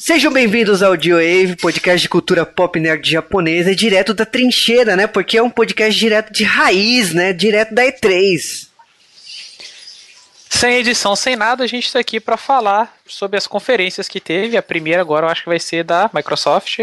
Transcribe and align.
Sejam 0.00 0.32
bem-vindos 0.32 0.80
ao 0.80 0.92
Wave, 0.92 1.56
podcast 1.60 2.00
de 2.00 2.08
cultura 2.08 2.46
pop 2.46 2.78
nerd 2.78 3.10
japonesa, 3.10 3.74
direto 3.74 4.14
da 4.14 4.24
trincheira, 4.24 4.94
né? 4.94 5.08
Porque 5.08 5.36
é 5.36 5.42
um 5.42 5.50
podcast 5.50 5.98
direto 5.98 6.32
de 6.32 6.44
raiz, 6.44 7.12
né? 7.12 7.32
Direto 7.32 7.74
da 7.74 7.82
E3. 7.82 8.68
Sem 10.48 10.76
edição, 10.76 11.16
sem 11.16 11.34
nada, 11.34 11.64
a 11.64 11.66
gente 11.66 11.86
está 11.86 11.98
aqui 11.98 12.20
para 12.20 12.36
falar 12.36 12.96
sobre 13.08 13.36
as 13.38 13.48
conferências 13.48 14.06
que 14.06 14.20
teve. 14.20 14.56
A 14.56 14.62
primeira 14.62 15.02
agora 15.02 15.26
eu 15.26 15.30
acho 15.30 15.42
que 15.42 15.48
vai 15.48 15.58
ser 15.58 15.82
da 15.82 16.08
Microsoft. 16.14 16.78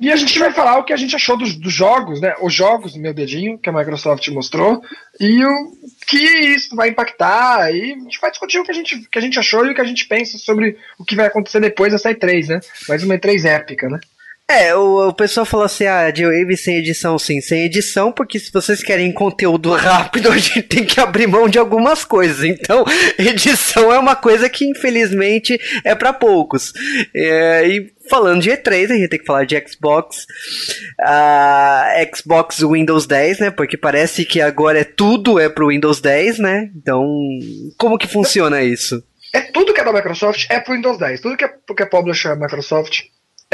E 0.00 0.10
a 0.10 0.16
gente 0.16 0.38
vai 0.38 0.52
falar 0.52 0.78
o 0.78 0.84
que 0.84 0.92
a 0.92 0.96
gente 0.96 1.14
achou 1.14 1.36
dos, 1.36 1.54
dos 1.54 1.72
jogos, 1.72 2.20
né? 2.20 2.34
Os 2.40 2.52
jogos, 2.52 2.96
meu 2.96 3.14
dedinho, 3.14 3.58
que 3.58 3.68
a 3.68 3.72
Microsoft 3.72 4.26
mostrou, 4.28 4.82
e 5.20 5.44
o 5.44 5.72
que 6.06 6.18
isso 6.18 6.74
vai 6.74 6.88
impactar. 6.88 7.72
E 7.72 7.92
a 7.92 7.96
gente 7.98 8.20
vai 8.20 8.30
discutir 8.30 8.58
o 8.58 8.64
que 8.64 8.72
a 8.72 8.74
gente, 8.74 9.08
que 9.08 9.18
a 9.18 9.22
gente 9.22 9.38
achou 9.38 9.64
e 9.64 9.70
o 9.70 9.74
que 9.74 9.80
a 9.80 9.84
gente 9.84 10.06
pensa 10.06 10.36
sobre 10.36 10.76
o 10.98 11.04
que 11.04 11.14
vai 11.14 11.26
acontecer 11.26 11.60
depois 11.60 11.92
dessa 11.92 12.12
E3, 12.12 12.48
né? 12.48 12.60
Mais 12.88 13.04
uma 13.04 13.16
E3 13.16 13.44
épica, 13.44 13.88
né? 13.88 14.00
É, 14.46 14.74
o, 14.74 15.08
o 15.08 15.14
pessoal 15.14 15.46
falou 15.46 15.64
assim, 15.64 15.86
ah, 15.86 16.10
de 16.10 16.22
Wave 16.22 16.54
sem 16.58 16.76
edição, 16.76 17.18
sim, 17.18 17.40
sem 17.40 17.64
edição, 17.64 18.12
porque 18.12 18.38
se 18.38 18.52
vocês 18.52 18.82
querem 18.82 19.10
conteúdo 19.10 19.72
rápido, 19.74 20.30
a 20.30 20.36
gente 20.36 20.62
tem 20.62 20.84
que 20.84 21.00
abrir 21.00 21.26
mão 21.26 21.48
de 21.48 21.58
algumas 21.58 22.04
coisas. 22.04 22.44
Então, 22.44 22.84
edição 23.18 23.90
é 23.90 23.98
uma 23.98 24.14
coisa 24.14 24.48
que, 24.50 24.66
infelizmente, 24.66 25.58
é 25.82 25.94
para 25.94 26.12
poucos. 26.12 26.74
É, 27.16 27.66
e 27.66 27.94
falando 28.10 28.42
de 28.42 28.50
E3, 28.50 28.90
a 28.90 28.94
gente 28.94 29.08
tem 29.08 29.18
que 29.18 29.24
falar 29.24 29.46
de 29.46 29.56
Xbox, 29.66 30.26
uh, 31.00 32.14
Xbox 32.14 32.58
Windows 32.58 33.06
10, 33.06 33.38
né? 33.38 33.50
Porque 33.50 33.78
parece 33.78 34.26
que 34.26 34.42
agora 34.42 34.80
é 34.80 34.84
tudo 34.84 35.40
é 35.40 35.48
pro 35.48 35.68
Windows 35.68 36.02
10, 36.02 36.38
né? 36.38 36.70
Então, 36.76 37.02
como 37.78 37.96
que 37.96 38.06
funciona 38.06 38.62
isso? 38.62 39.02
É 39.32 39.40
tudo 39.40 39.72
que 39.72 39.80
é 39.80 39.84
da 39.84 39.92
Microsoft 39.92 40.46
é 40.50 40.60
pro 40.60 40.74
Windows 40.74 40.98
10. 40.98 41.22
Tudo 41.22 41.36
que 41.36 41.46
é, 41.46 41.48
que 41.48 41.82
é 41.82 41.86
publisher 41.86 42.32
é 42.32 42.36
Microsoft 42.36 43.04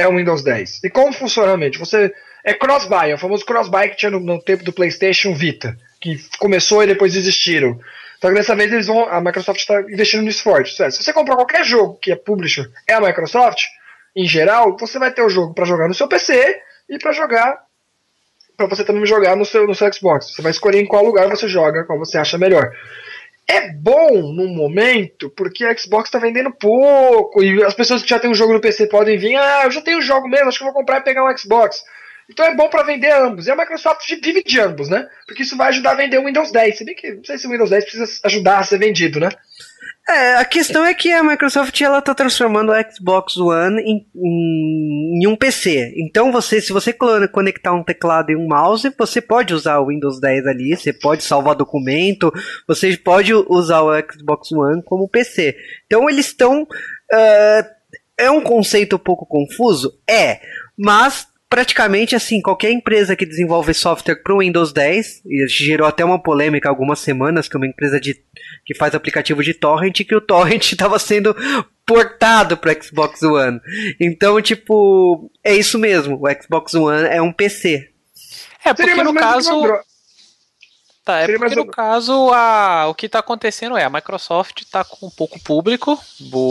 é 0.01 0.09
o 0.09 0.17
Windows 0.17 0.43
10. 0.43 0.85
E 0.85 0.91
como 0.91 1.13
funciona 1.13 1.49
realmente? 1.49 1.79
Você 1.79 2.13
é 2.45 2.55
cross-buy, 2.55 3.11
é 3.11 3.15
o 3.15 3.19
famoso 3.19 3.45
cross-buy 3.45 3.91
que 3.91 3.97
tinha 3.97 4.11
no, 4.11 4.21
no, 4.21 4.43
tempo 4.43 4.65
do 4.65 4.73
PlayStation 4.73 5.35
Vita, 5.35 5.77
que 6.01 6.19
começou 6.39 6.83
e 6.83 6.87
depois 6.87 7.13
desistiram. 7.13 7.79
Então 8.19 8.33
dessa 8.35 8.55
vez 8.55 8.73
eles 8.73 8.87
vão, 8.87 9.09
a 9.09 9.21
Microsoft 9.21 9.61
está 9.61 9.81
investindo 9.83 10.23
nisso 10.23 10.43
forte. 10.43 10.75
Se 10.75 11.03
você 11.03 11.13
comprar 11.13 11.37
qualquer 11.37 11.65
jogo 11.65 11.99
que 12.01 12.13
é 12.13 12.17
publisher, 12.17 12.71
é 12.87 12.95
a 12.95 13.01
Microsoft, 13.01 13.65
em 14.15 14.27
geral, 14.27 14.77
você 14.77 14.99
vai 14.99 15.11
ter 15.11 15.23
o 15.23 15.29
jogo 15.29 15.55
para 15.55 15.65
jogar 15.65 15.89
no 15.89 15.95
seu 15.95 16.09
PC 16.09 16.61
e 16.89 16.99
para 16.99 17.13
jogar 17.13 17.59
para 18.57 18.67
você 18.67 18.85
também 18.85 19.07
jogar 19.07 19.37
no 19.37 19.45
seu, 19.47 19.67
no 19.67 19.75
seu 19.75 19.91
Xbox. 19.91 20.35
Você 20.35 20.43
vai 20.43 20.51
escolher 20.51 20.81
em 20.81 20.87
qual 20.87 21.03
lugar 21.03 21.29
você 21.29 21.49
joga, 21.49 21.85
qual 21.85 21.99
você 21.99 22.19
acha 22.19 22.37
melhor. 22.37 22.71
É 23.53 23.73
bom 23.73 24.33
no 24.33 24.47
momento, 24.47 25.29
porque 25.31 25.65
a 25.65 25.77
Xbox 25.77 26.07
está 26.07 26.21
vendendo 26.21 26.53
pouco, 26.53 27.43
e 27.43 27.65
as 27.65 27.75
pessoas 27.75 28.01
que 28.01 28.09
já 28.09 28.17
têm 28.17 28.31
um 28.31 28.35
jogo 28.35 28.53
no 28.53 28.61
PC 28.61 28.87
podem 28.87 29.19
vir, 29.19 29.35
ah, 29.35 29.63
eu 29.65 29.73
já 29.73 29.81
tenho 29.81 29.99
um 29.99 30.03
jogo 30.03 30.29
mesmo, 30.29 30.47
acho 30.47 30.59
que 30.59 30.65
vou 30.65 30.73
comprar 30.73 30.99
e 30.99 31.03
pegar 31.03 31.25
um 31.25 31.37
Xbox. 31.37 31.83
Então 32.29 32.47
é 32.47 32.55
bom 32.55 32.69
para 32.69 32.85
vender 32.85 33.11
ambos. 33.11 33.49
E 33.49 33.51
a 33.51 33.57
Microsoft 33.57 34.09
vive 34.23 34.45
de 34.45 34.61
ambos, 34.61 34.89
né? 34.89 35.05
Porque 35.27 35.43
isso 35.43 35.57
vai 35.57 35.71
ajudar 35.71 35.91
a 35.91 35.95
vender 35.95 36.19
o 36.19 36.27
Windows 36.27 36.53
10. 36.53 36.79
Se 36.79 36.85
bem 36.85 36.95
que 36.95 37.11
não 37.11 37.25
sei 37.25 37.39
se 37.39 37.47
o 37.49 37.51
Windows 37.51 37.71
10 37.71 37.83
precisa 37.83 38.21
ajudar 38.23 38.61
a 38.61 38.63
ser 38.63 38.79
vendido, 38.79 39.19
né? 39.19 39.31
É, 40.09 40.37
a 40.37 40.45
questão 40.45 40.85
é 40.85 40.93
que 40.93 41.13
a 41.13 41.23
Microsoft 41.23 41.81
ela 41.81 42.03
tá 42.03 42.15
transformando 42.15 42.73
o 42.73 42.93
Xbox 42.93 43.37
One 43.37 43.81
em, 43.81 44.07
em, 44.17 45.23
em, 45.23 45.27
um 45.29 45.37
PC. 45.37 45.95
Então 45.99 46.33
você, 46.33 46.61
se 46.61 46.73
você 46.73 46.93
conectar 46.93 47.73
um 47.73 47.85
teclado 47.85 48.31
e 48.31 48.37
um 48.37 48.49
mouse, 48.49 48.93
você 48.99 49.21
pode 49.21 49.55
usar 49.55 49.79
o 49.79 49.87
Windows 49.87 50.21
10 50.21 50.47
ali, 50.47 50.77
você 50.77 50.93
pode 50.93 51.23
salvar 51.23 51.55
documento, 51.55 52.33
você 52.67 52.97
pode 52.97 53.33
usar 53.33 53.83
o 53.83 53.93
Xbox 54.13 54.51
One 54.51 54.83
como 54.83 55.09
PC. 55.09 55.55
Então 55.87 56.11
eles 56.11 56.27
estão 56.27 56.63
uh, 56.63 57.65
é 58.19 58.31
um 58.31 58.41
conceito 58.41 58.97
um 58.97 58.99
pouco 58.99 59.25
confuso, 59.25 59.99
é, 60.09 60.41
mas 60.77 61.27
praticamente 61.51 62.15
assim, 62.15 62.41
qualquer 62.41 62.71
empresa 62.71 63.17
que 63.17 63.27
desenvolve 63.27 63.75
software 63.75 64.23
para 64.23 64.33
o 64.33 64.39
Windows 64.39 64.73
10, 64.73 65.23
e 65.27 65.49
gerou 65.49 65.87
até 65.87 66.05
uma 66.05 66.23
polêmica 66.23 66.69
há 66.69 66.71
algumas 66.71 67.01
semanas, 67.01 67.49
que 67.49 67.57
é 67.57 67.59
uma 67.59 67.67
empresa 67.67 68.01
de, 68.01 68.17
que 68.65 68.73
faz 68.73 68.95
aplicativo 68.95 69.43
de 69.43 69.53
torrent, 69.53 70.05
que 70.07 70.15
o 70.15 70.21
torrent 70.21 70.71
estava 70.71 70.97
sendo 71.01 71.37
portado 71.85 72.57
para 72.57 72.81
Xbox 72.81 73.21
One. 73.25 73.61
Então, 74.01 74.41
tipo, 74.41 75.29
é 75.45 75.53
isso 75.53 75.77
mesmo, 75.77 76.21
o 76.23 76.43
Xbox 76.43 76.73
One 76.73 77.09
é 77.09 77.21
um 77.21 77.33
PC. 77.33 77.89
É, 78.65 78.73
porque 78.73 79.03
no 79.03 79.13
caso 79.13 79.51
Tá, 81.03 81.21
é 81.21 81.39
porque 81.39 81.55
no 81.57 81.67
caso 81.67 82.31
a, 82.31 82.87
o 82.87 82.95
que 82.95 83.07
está 83.07 83.21
acontecendo 83.21 83.75
é 83.75 83.85
a 83.85 83.89
Microsoft 83.89 84.61
está 84.61 84.85
com 84.85 85.09
pouco 85.09 85.41
público, 85.41 85.99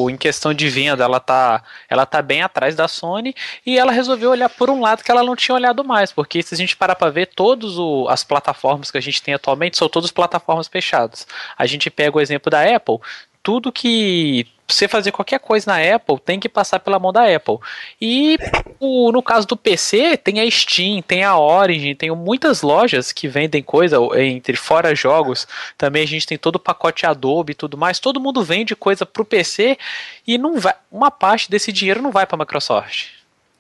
em 0.10 0.18
questão 0.18 0.56
de 0.56 0.68
venda 0.68 1.04
ela 1.04 1.18
está 1.18 1.64
ela 1.88 2.04
tá 2.04 2.20
bem 2.20 2.42
atrás 2.42 2.76
da 2.76 2.88
Sony 2.88 3.36
e 3.64 3.78
ela 3.78 3.92
resolveu 3.92 4.32
olhar 4.32 4.50
por 4.50 4.72
um 4.72 4.82
lado 4.82 5.04
que 5.04 5.12
ela 5.12 5.22
não 5.22 5.36
tinha 5.36 5.54
olhado 5.54 5.84
mais, 5.84 6.12
porque 6.12 6.42
se 6.42 6.56
a 6.56 6.58
gente 6.58 6.76
parar 6.76 6.96
para 6.96 7.12
ver 7.12 7.28
todas 7.28 7.74
as 8.10 8.24
plataformas 8.24 8.90
que 8.90 8.98
a 8.98 9.02
gente 9.02 9.22
tem 9.22 9.36
atualmente 9.36 9.78
são 9.78 9.88
todas 9.88 10.10
plataformas 10.10 10.68
fechadas. 10.68 11.28
A 11.56 11.68
gente 11.68 11.92
pega 11.92 12.18
o 12.18 12.22
exemplo 12.22 12.50
da 12.50 12.76
Apple, 12.76 12.98
tudo 13.44 13.72
que 13.72 14.48
você 14.74 14.88
fazer 14.88 15.12
qualquer 15.12 15.40
coisa 15.40 15.72
na 15.72 15.96
Apple 15.96 16.20
tem 16.20 16.40
que 16.40 16.48
passar 16.48 16.80
pela 16.80 17.00
mão 17.00 17.12
da 17.12 17.24
Apple. 17.24 17.58
E 18.00 18.38
o, 18.80 19.12
no 19.12 19.22
caso 19.22 19.48
do 19.48 19.58
PC, 19.58 20.18
tem 20.18 20.40
a 20.40 20.50
Steam, 20.50 21.02
tem 21.02 21.24
a 21.24 21.38
Origin, 21.38 21.96
tem 21.96 22.12
muitas 22.12 22.62
lojas 22.62 23.12
que 23.12 23.28
vendem 23.28 23.64
coisa 23.64 23.98
entre 24.18 24.56
fora 24.56 24.96
jogos. 24.96 25.48
Também 25.78 26.04
a 26.04 26.08
gente 26.08 26.28
tem 26.28 26.38
todo 26.38 26.56
o 26.56 26.60
pacote 26.60 27.06
Adobe 27.06 27.52
e 27.52 27.56
tudo 27.56 27.78
mais. 27.78 28.00
Todo 28.00 28.20
mundo 28.20 28.44
vende 28.44 28.76
coisa 28.76 29.06
pro 29.06 29.26
PC 29.26 29.78
e 30.26 30.38
não 30.38 30.60
vai, 30.60 30.74
uma 30.92 31.12
parte 31.12 31.50
desse 31.50 31.72
dinheiro 31.72 32.02
não 32.02 32.12
vai 32.12 32.26
para 32.26 32.36
a 32.36 32.40
Microsoft. 32.40 33.19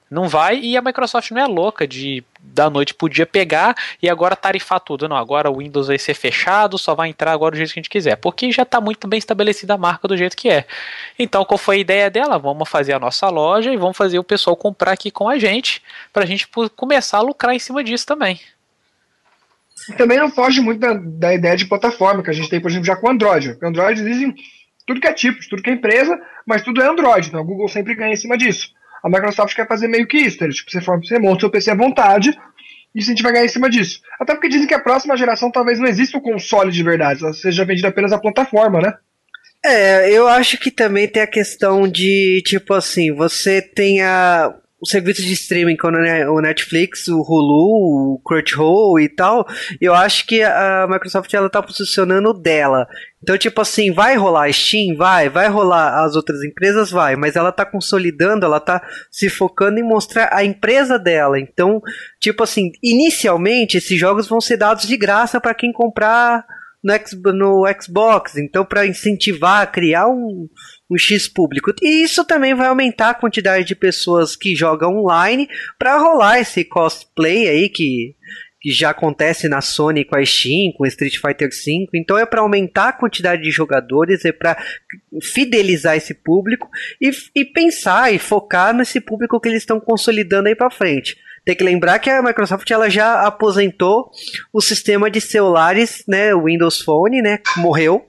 Não 0.09 0.27
vai 0.27 0.59
e 0.59 0.75
a 0.75 0.81
Microsoft 0.81 1.29
não 1.31 1.41
é 1.41 1.45
louca 1.45 1.87
de 1.87 2.23
da 2.41 2.69
noite 2.69 2.93
podia 2.93 3.25
pegar 3.25 3.75
e 4.01 4.09
agora 4.09 4.35
tarifar 4.35 4.79
tudo. 4.79 5.07
Não, 5.07 5.15
agora 5.15 5.51
o 5.51 5.57
Windows 5.57 5.87
vai 5.87 5.99
ser 5.99 6.13
fechado, 6.13 6.77
só 6.77 6.95
vai 6.95 7.09
entrar 7.09 7.31
agora 7.31 7.51
do 7.51 7.57
jeito 7.57 7.73
que 7.73 7.79
a 7.79 7.81
gente 7.81 7.89
quiser. 7.89 8.15
Porque 8.15 8.51
já 8.51 8.63
está 8.63 8.81
muito 8.81 9.07
bem 9.07 9.19
estabelecida 9.19 9.73
a 9.73 9.77
marca 9.77 10.07
do 10.07 10.17
jeito 10.17 10.35
que 10.35 10.49
é. 10.49 10.65
Então, 11.17 11.45
qual 11.45 11.57
foi 11.57 11.77
a 11.77 11.79
ideia 11.79 12.09
dela? 12.09 12.39
Vamos 12.39 12.67
fazer 12.67 12.93
a 12.93 12.99
nossa 12.99 13.29
loja 13.29 13.71
e 13.71 13.77
vamos 13.77 13.97
fazer 13.97 14.17
o 14.19 14.23
pessoal 14.23 14.55
comprar 14.55 14.93
aqui 14.93 15.11
com 15.11 15.29
a 15.29 15.37
gente, 15.37 15.81
para 16.11 16.23
a 16.23 16.25
gente 16.25 16.47
começar 16.75 17.17
a 17.17 17.21
lucrar 17.21 17.53
em 17.53 17.59
cima 17.59 17.83
disso 17.83 18.05
também. 18.05 18.39
Também 19.97 20.19
não 20.19 20.29
foge 20.29 20.61
muito 20.61 20.79
da, 20.79 20.93
da, 20.93 21.33
ideia 21.33 21.55
de 21.55 21.65
plataforma 21.65 22.21
que 22.21 22.29
a 22.29 22.33
gente 22.33 22.49
tem, 22.49 22.59
por 22.59 22.69
exemplo, 22.69 22.85
já 22.85 22.95
com 22.95 23.07
o 23.07 23.09
Android. 23.09 23.57
O 23.61 23.67
Android 23.67 24.03
dizem 24.03 24.35
tudo 24.85 24.99
que 24.99 25.07
é 25.07 25.13
tipo, 25.13 25.39
tudo 25.49 25.61
que 25.61 25.69
é 25.69 25.73
empresa, 25.73 26.19
mas 26.45 26.61
tudo 26.61 26.81
é 26.81 26.87
Android. 26.87 27.27
Então, 27.27 27.39
a 27.39 27.43
Google 27.43 27.67
sempre 27.67 27.95
ganha 27.95 28.13
em 28.13 28.17
cima 28.17 28.37
disso. 28.37 28.73
A 29.03 29.09
Microsoft 29.09 29.55
quer 29.55 29.67
fazer 29.67 29.87
meio 29.87 30.07
que 30.07 30.17
isso, 30.17 30.37
tipo, 30.49 30.71
você, 30.71 30.81
for, 30.81 30.99
você 30.99 31.19
monta 31.19 31.37
o 31.37 31.39
seu 31.41 31.49
PC 31.49 31.71
à 31.71 31.75
vontade 31.75 32.37
e 32.93 32.99
a 32.99 33.03
gente 33.03 33.23
vai 33.23 33.31
ganhar 33.31 33.45
em 33.45 33.49
cima 33.49 33.69
disso. 33.69 34.01
Até 34.19 34.33
porque 34.33 34.49
dizem 34.49 34.67
que 34.67 34.73
a 34.73 34.81
próxima 34.81 35.15
geração 35.15 35.51
talvez 35.51 35.79
não 35.79 35.87
exista 35.87 36.17
o 36.17 36.21
console 36.21 36.71
de 36.71 36.83
verdade, 36.83 37.23
ela 37.23 37.33
seja 37.33 37.65
vendida 37.65 37.87
apenas 37.87 38.11
a 38.11 38.19
plataforma, 38.19 38.81
né? 38.81 38.93
É, 39.63 40.09
eu 40.11 40.27
acho 40.27 40.57
que 40.57 40.71
também 40.71 41.07
tem 41.07 41.21
a 41.21 41.27
questão 41.27 41.87
de, 41.87 42.41
tipo 42.45 42.73
assim, 42.73 43.13
você 43.13 43.61
tem 43.61 44.01
a, 44.01 44.53
os 44.81 44.89
serviços 44.89 45.25
de 45.25 45.33
streaming 45.33 45.75
como 45.75 45.97
o 45.97 46.41
Netflix, 46.41 47.07
o 47.07 47.21
Hulu, 47.21 48.15
o 48.15 48.21
Crunchyroll 48.23 48.99
e 48.99 49.09
tal, 49.09 49.45
eu 49.81 49.93
acho 49.93 50.25
que 50.25 50.41
a 50.41 50.87
Microsoft 50.89 51.33
ela 51.33 51.49
tá 51.49 51.61
posicionando 51.61 52.33
dela. 52.33 52.87
Então, 53.21 53.37
tipo 53.37 53.59
assim, 53.59 53.91
vai 53.91 54.15
rolar 54.15 54.51
Steam? 54.53 54.95
Vai. 54.95 55.29
Vai 55.29 55.49
rolar 55.49 56.05
as 56.05 56.15
outras 56.15 56.41
empresas? 56.43 56.89
Vai. 56.89 57.15
Mas 57.17 57.35
ela 57.35 57.51
tá 57.51 57.65
consolidando, 57.65 58.45
ela 58.45 58.59
tá 58.59 58.81
se 59.11 59.29
focando 59.29 59.79
em 59.79 59.83
mostrar 59.83 60.29
a 60.31 60.43
empresa 60.43 60.97
dela. 60.97 61.37
Então, 61.37 61.81
tipo 62.19 62.43
assim, 62.43 62.71
inicialmente 62.81 63.77
esses 63.77 63.99
jogos 63.99 64.27
vão 64.27 64.39
ser 64.39 64.57
dados 64.57 64.87
de 64.87 64.95
graça 64.95 65.41
para 65.41 65.53
quem 65.53 65.73
comprar 65.73 66.45
no 66.81 67.63
Xbox. 67.81 68.37
Então, 68.37 68.63
para 68.63 68.87
incentivar, 68.87 69.69
criar 69.69 70.07
um, 70.07 70.47
um 70.89 70.97
X 70.97 71.27
público. 71.27 71.71
E 71.81 72.03
isso 72.03 72.25
também 72.25 72.55
vai 72.55 72.67
aumentar 72.67 73.11
a 73.11 73.13
quantidade 73.13 73.65
de 73.65 73.75
pessoas 73.75 74.35
que 74.35 74.55
jogam 74.55 74.97
online 74.97 75.47
para 75.77 75.97
rolar 75.97 76.39
esse 76.39 76.63
cosplay 76.63 77.47
aí 77.47 77.69
que, 77.69 78.15
que 78.59 78.71
já 78.71 78.89
acontece 78.89 79.47
na 79.47 79.61
Sony 79.61 80.03
com 80.03 80.17
a 80.17 80.25
Steam, 80.25 80.73
com 80.75 80.85
Street 80.85 81.17
Fighter 81.17 81.49
V. 81.49 81.87
Então 81.93 82.17
é 82.17 82.25
para 82.25 82.41
aumentar 82.41 82.89
a 82.89 82.93
quantidade 82.93 83.43
de 83.43 83.51
jogadores, 83.51 84.25
é 84.25 84.31
para 84.31 84.57
fidelizar 85.21 85.95
esse 85.95 86.13
público 86.13 86.67
e, 86.99 87.11
e 87.35 87.45
pensar 87.45 88.11
e 88.13 88.17
focar 88.17 88.73
nesse 88.73 88.99
público 88.99 89.39
que 89.39 89.47
eles 89.47 89.61
estão 89.61 89.79
consolidando 89.79 90.49
aí 90.49 90.55
para 90.55 90.71
frente. 90.71 91.15
Tem 91.45 91.55
que 91.55 91.63
lembrar 91.63 91.99
que 91.99 92.09
a 92.09 92.21
Microsoft 92.21 92.69
ela 92.69 92.89
já 92.89 93.25
aposentou 93.25 94.11
o 94.51 94.61
sistema 94.61 95.09
de 95.09 95.21
celulares, 95.21 96.03
né, 96.07 96.33
o 96.35 96.43
Windows 96.43 96.81
Phone, 96.81 97.21
né, 97.21 97.39
morreu 97.57 98.08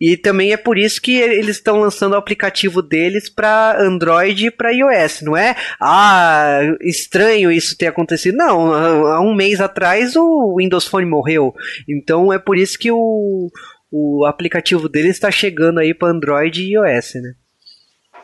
e 0.00 0.16
também 0.16 0.52
é 0.52 0.56
por 0.56 0.78
isso 0.78 1.00
que 1.00 1.16
eles 1.16 1.56
estão 1.56 1.78
lançando 1.80 2.12
o 2.12 2.16
aplicativo 2.16 2.82
deles 2.82 3.28
para 3.28 3.80
Android 3.80 4.46
e 4.46 4.50
para 4.50 4.72
iOS, 4.72 5.22
não 5.22 5.36
é? 5.36 5.54
Ah, 5.80 6.60
estranho 6.82 7.50
isso 7.50 7.76
ter 7.76 7.86
acontecido. 7.86 8.36
Não, 8.36 8.72
há 8.72 9.20
um 9.20 9.34
mês 9.34 9.60
atrás 9.60 10.16
o 10.16 10.56
Windows 10.58 10.86
Phone 10.86 11.06
morreu. 11.06 11.52
Então 11.88 12.32
é 12.32 12.38
por 12.38 12.56
isso 12.56 12.78
que 12.78 12.90
o, 12.90 13.50
o 13.90 14.24
aplicativo 14.26 14.88
deles 14.88 15.12
está 15.12 15.30
chegando 15.30 15.80
aí 15.80 15.94
para 15.94 16.08
Android 16.08 16.62
e 16.62 16.74
iOS, 16.74 17.14
né? 17.14 17.34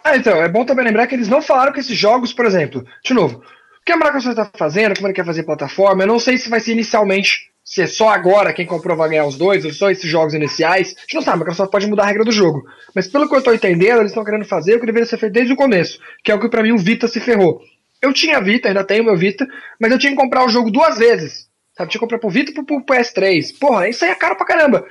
Ah, 0.03 0.17
então, 0.17 0.43
é 0.43 0.49
bom 0.49 0.65
também 0.65 0.85
lembrar 0.85 1.07
que 1.07 1.15
eles 1.15 1.29
não 1.29 1.43
falaram 1.43 1.73
que 1.73 1.81
esses 1.81 1.97
jogos, 1.97 2.33
por 2.33 2.47
exemplo, 2.47 2.83
de 3.05 3.12
novo, 3.12 3.37
o 3.37 3.85
que 3.85 3.93
a 3.93 3.97
Microsoft 3.97 4.39
está 4.39 4.51
fazendo, 4.57 4.95
como 4.95 5.07
ele 5.07 5.15
quer 5.15 5.25
fazer 5.25 5.43
plataforma, 5.43 6.03
eu 6.03 6.07
não 6.07 6.19
sei 6.19 6.39
se 6.39 6.49
vai 6.49 6.61
ser 6.61 6.73
inicialmente, 6.73 7.51
se 7.71 7.83
é 7.83 7.87
só 7.87 8.09
agora 8.09 8.53
quem 8.53 8.67
comprou 8.67 8.97
vai 8.97 9.11
ganhar 9.11 9.25
os 9.25 9.39
dois, 9.39 9.65
ou 9.65 9.73
só 9.73 9.93
esses 9.93 10.11
jogos 10.11 10.35
iniciais. 10.35 10.93
A 10.99 11.01
gente 11.03 11.15
não 11.15 11.23
sabe, 11.23 11.37
a 11.37 11.39
Microsoft 11.39 11.71
pode 11.71 11.87
mudar 11.87 12.03
a 12.03 12.07
regra 12.07 12.25
do 12.25 12.33
jogo. 12.33 12.65
Mas 12.93 13.07
pelo 13.07 13.29
que 13.29 13.35
eu 13.37 13.39
estou 13.39 13.55
entendendo, 13.55 14.01
eles 14.01 14.11
estão 14.11 14.25
querendo 14.25 14.45
fazer 14.45 14.75
o 14.75 14.81
que 14.81 14.87
deveria 14.87 15.07
ser 15.07 15.19
feito 15.19 15.35
desde 15.35 15.53
o 15.53 15.57
começo, 15.57 16.01
que 16.25 16.33
é 16.33 16.35
o 16.35 16.41
que 16.41 16.49
para 16.49 16.65
mim 16.65 16.73
o 16.73 16.79
Vita 16.79 17.07
se 17.07 17.21
ferrou. 17.21 17.61
Eu 18.03 18.13
tinha 18.13 18.41
Vita, 18.41 18.67
ainda 18.67 18.83
tenho 18.83 19.05
meu 19.05 19.17
Vita, 19.17 19.47
mas 19.79 19.93
eu 19.93 20.01
tinha 20.01 20.11
que 20.11 20.21
comprar 20.21 20.45
o 20.45 20.49
jogo 20.49 20.69
duas 20.69 20.99
vezes. 20.99 21.49
Sabe, 21.77 21.93
tinha 21.93 22.01
que 22.01 22.05
comprar 22.05 22.19
pro 22.19 22.29
Vita 22.29 22.51
e 22.51 22.55
pro, 22.55 22.65
pro 22.65 22.85
PS3. 22.85 23.57
Porra, 23.61 23.89
isso 23.89 24.05
aí 24.05 24.11
é 24.11 24.17
caro 24.17 24.35
pra 24.35 24.47
caramba. 24.47 24.85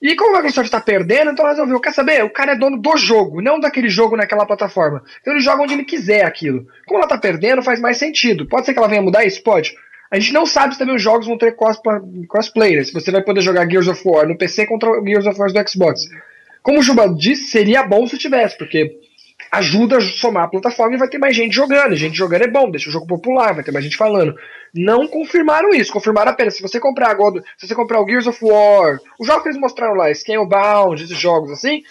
E 0.00 0.16
como 0.16 0.34
a 0.34 0.38
Microsoft 0.38 0.68
está 0.68 0.80
perdendo, 0.80 1.32
então 1.32 1.46
resolveu, 1.46 1.78
quer 1.80 1.92
saber? 1.92 2.24
O 2.24 2.30
cara 2.30 2.52
é 2.52 2.56
dono 2.56 2.80
do 2.80 2.96
jogo, 2.96 3.42
não 3.42 3.60
daquele 3.60 3.90
jogo 3.90 4.16
naquela 4.16 4.46
plataforma. 4.46 5.04
Então 5.20 5.34
ele 5.34 5.42
joga 5.42 5.62
onde 5.62 5.74
ele 5.74 5.84
quiser 5.84 6.24
aquilo. 6.24 6.66
Como 6.86 6.96
ela 6.98 7.04
está 7.04 7.18
perdendo, 7.18 7.62
faz 7.62 7.78
mais 7.78 7.98
sentido. 7.98 8.48
Pode 8.48 8.64
ser 8.64 8.72
que 8.72 8.78
ela 8.78 8.88
venha 8.88 9.02
mudar 9.02 9.22
isso? 9.26 9.42
Pode. 9.42 9.74
A 10.12 10.20
gente 10.20 10.34
não 10.34 10.44
sabe 10.44 10.74
se 10.74 10.78
também 10.78 10.94
os 10.94 11.00
jogos 11.00 11.26
vão 11.26 11.38
ter 11.38 11.56
crossplay, 12.28 12.76
né? 12.76 12.84
Se 12.84 12.92
você 12.92 13.10
vai 13.10 13.22
poder 13.22 13.40
jogar 13.40 13.66
Gears 13.66 13.88
of 13.88 14.06
War 14.06 14.28
no 14.28 14.36
PC 14.36 14.66
contra 14.66 15.02
Gears 15.02 15.24
of 15.24 15.40
War 15.40 15.50
do 15.50 15.70
Xbox. 15.70 16.02
Como 16.62 16.80
o 16.80 16.82
Juba 16.82 17.08
disse, 17.08 17.50
seria 17.50 17.82
bom 17.82 18.06
se 18.06 18.18
tivesse, 18.18 18.58
porque 18.58 19.00
ajuda 19.50 19.96
a 19.96 20.00
somar 20.02 20.44
a 20.44 20.48
plataforma 20.48 20.96
e 20.96 20.98
vai 20.98 21.08
ter 21.08 21.16
mais 21.16 21.34
gente 21.34 21.54
jogando. 21.54 21.96
Gente 21.96 22.14
jogando 22.14 22.42
é 22.42 22.46
bom, 22.46 22.70
deixa 22.70 22.90
o 22.90 22.92
jogo 22.92 23.06
popular, 23.06 23.54
vai 23.54 23.64
ter 23.64 23.72
mais 23.72 23.86
gente 23.86 23.96
falando. 23.96 24.34
Não 24.74 25.08
confirmaram 25.08 25.70
isso, 25.70 25.90
confirmaram 25.90 26.30
apenas. 26.30 26.56
Se 26.56 26.62
você 26.62 26.78
comprar 26.78 27.08
agora, 27.08 27.42
se 27.56 27.66
você 27.66 27.74
comprar 27.74 28.02
o 28.02 28.06
Gears 28.06 28.26
of 28.26 28.38
War, 28.44 28.98
os 29.18 29.26
jogos 29.26 29.42
que 29.42 29.48
eles 29.48 29.60
mostraram 29.60 29.94
lá, 29.94 30.12
Scalebound, 30.14 31.02
esses 31.02 31.18
jogos 31.18 31.50
assim, 31.50 31.82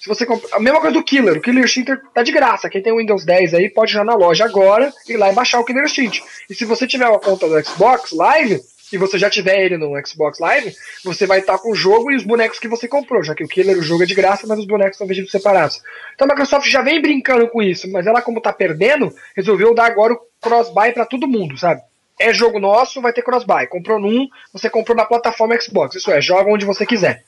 se 0.00 0.08
você 0.08 0.24
comprar, 0.24 0.56
a 0.56 0.60
mesma 0.60 0.80
coisa 0.80 0.94
do 0.94 1.02
Killer, 1.02 1.38
o 1.38 1.40
Killer 1.40 1.64
Instinct 1.64 2.00
tá 2.14 2.22
de 2.22 2.32
graça. 2.32 2.70
Quem 2.70 2.82
tem 2.82 2.92
o 2.92 2.98
Windows 2.98 3.24
10 3.24 3.54
aí 3.54 3.68
pode 3.68 3.96
ir 3.96 4.04
na 4.04 4.14
loja 4.14 4.44
agora 4.44 4.92
e 5.08 5.16
lá 5.16 5.30
e 5.30 5.34
baixar 5.34 5.60
o 5.60 5.64
Killer 5.64 5.84
Instinct. 5.84 6.22
E 6.48 6.54
se 6.54 6.64
você 6.64 6.86
tiver 6.86 7.08
uma 7.08 7.18
conta 7.18 7.48
do 7.48 7.64
Xbox 7.64 8.12
Live, 8.12 8.60
e 8.92 8.96
você 8.96 9.18
já 9.18 9.28
tiver 9.28 9.64
ele 9.64 9.76
no 9.76 9.92
Xbox 10.06 10.38
Live, 10.38 10.74
você 11.04 11.26
vai 11.26 11.40
estar 11.40 11.58
com 11.58 11.72
o 11.72 11.74
jogo 11.74 12.10
e 12.10 12.16
os 12.16 12.24
bonecos 12.24 12.58
que 12.58 12.68
você 12.68 12.88
comprou, 12.88 13.22
já 13.22 13.34
que 13.34 13.44
o 13.44 13.48
Killer, 13.48 13.78
o 13.78 13.82
jogo 13.82 14.02
é 14.02 14.06
de 14.06 14.14
graça, 14.14 14.46
mas 14.46 14.58
os 14.58 14.66
bonecos 14.66 14.96
são 14.96 15.06
vendidos 15.06 15.30
separados. 15.30 15.82
Então 16.14 16.26
a 16.26 16.30
Microsoft 16.30 16.68
já 16.68 16.82
vem 16.82 17.00
brincando 17.00 17.48
com 17.48 17.62
isso, 17.62 17.90
mas 17.90 18.06
ela, 18.06 18.22
como 18.22 18.40
tá 18.40 18.52
perdendo, 18.52 19.14
resolveu 19.36 19.74
dar 19.74 19.86
agora 19.86 20.14
o 20.14 20.20
cross-buy 20.40 20.92
para 20.92 21.04
todo 21.04 21.28
mundo, 21.28 21.58
sabe? 21.58 21.82
É 22.18 22.32
jogo 22.32 22.58
nosso, 22.58 23.00
vai 23.00 23.12
ter 23.12 23.22
cross-buy. 23.22 23.66
Comprou 23.68 24.00
num, 24.00 24.26
você 24.52 24.68
comprou 24.68 24.96
na 24.96 25.04
plataforma 25.04 25.58
Xbox. 25.60 25.94
Isso 25.94 26.10
é, 26.10 26.20
joga 26.20 26.50
onde 26.50 26.64
você 26.64 26.84
quiser. 26.84 27.22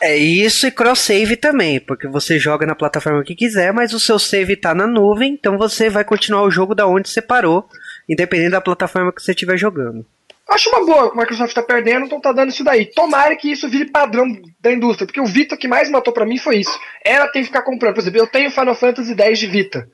É 0.00 0.16
isso 0.16 0.66
e 0.66 0.70
cross-save 0.70 1.36
também, 1.36 1.80
porque 1.80 2.06
você 2.06 2.38
joga 2.38 2.66
na 2.66 2.74
plataforma 2.74 3.24
que 3.24 3.34
quiser, 3.34 3.72
mas 3.72 3.94
o 3.94 4.00
seu 4.00 4.18
save 4.18 4.52
está 4.52 4.74
na 4.74 4.86
nuvem, 4.86 5.32
então 5.32 5.56
você 5.56 5.88
vai 5.88 6.04
continuar 6.04 6.42
o 6.42 6.50
jogo 6.50 6.74
da 6.74 6.86
onde 6.86 7.08
você 7.08 7.22
parou, 7.22 7.66
independente 8.08 8.50
da 8.50 8.60
plataforma 8.60 9.12
que 9.12 9.22
você 9.22 9.32
estiver 9.32 9.56
jogando. 9.56 10.04
Acho 10.48 10.68
uma 10.70 10.86
boa, 10.86 11.12
a 11.12 11.16
Microsoft 11.16 11.52
tá 11.54 11.62
perdendo, 11.62 12.06
então 12.06 12.20
tá 12.20 12.32
dando 12.32 12.50
isso 12.50 12.62
daí. 12.62 12.86
Tomara 12.86 13.34
que 13.34 13.50
isso 13.50 13.68
vire 13.68 13.90
padrão 13.90 14.26
da 14.60 14.70
indústria, 14.70 15.06
porque 15.06 15.20
o 15.20 15.26
Vita 15.26 15.56
que 15.56 15.66
mais 15.66 15.90
matou 15.90 16.12
para 16.12 16.26
mim 16.26 16.38
foi 16.38 16.58
isso. 16.58 16.78
Ela 17.04 17.26
tem 17.26 17.42
que 17.42 17.48
ficar 17.48 17.62
comprando. 17.62 17.94
Por 17.94 18.00
exemplo, 18.00 18.20
eu 18.20 18.26
tenho 18.28 18.50
Final 18.50 18.74
Fantasy 18.76 19.14
X 19.18 19.38
de 19.40 19.46
Vita. 19.48 19.88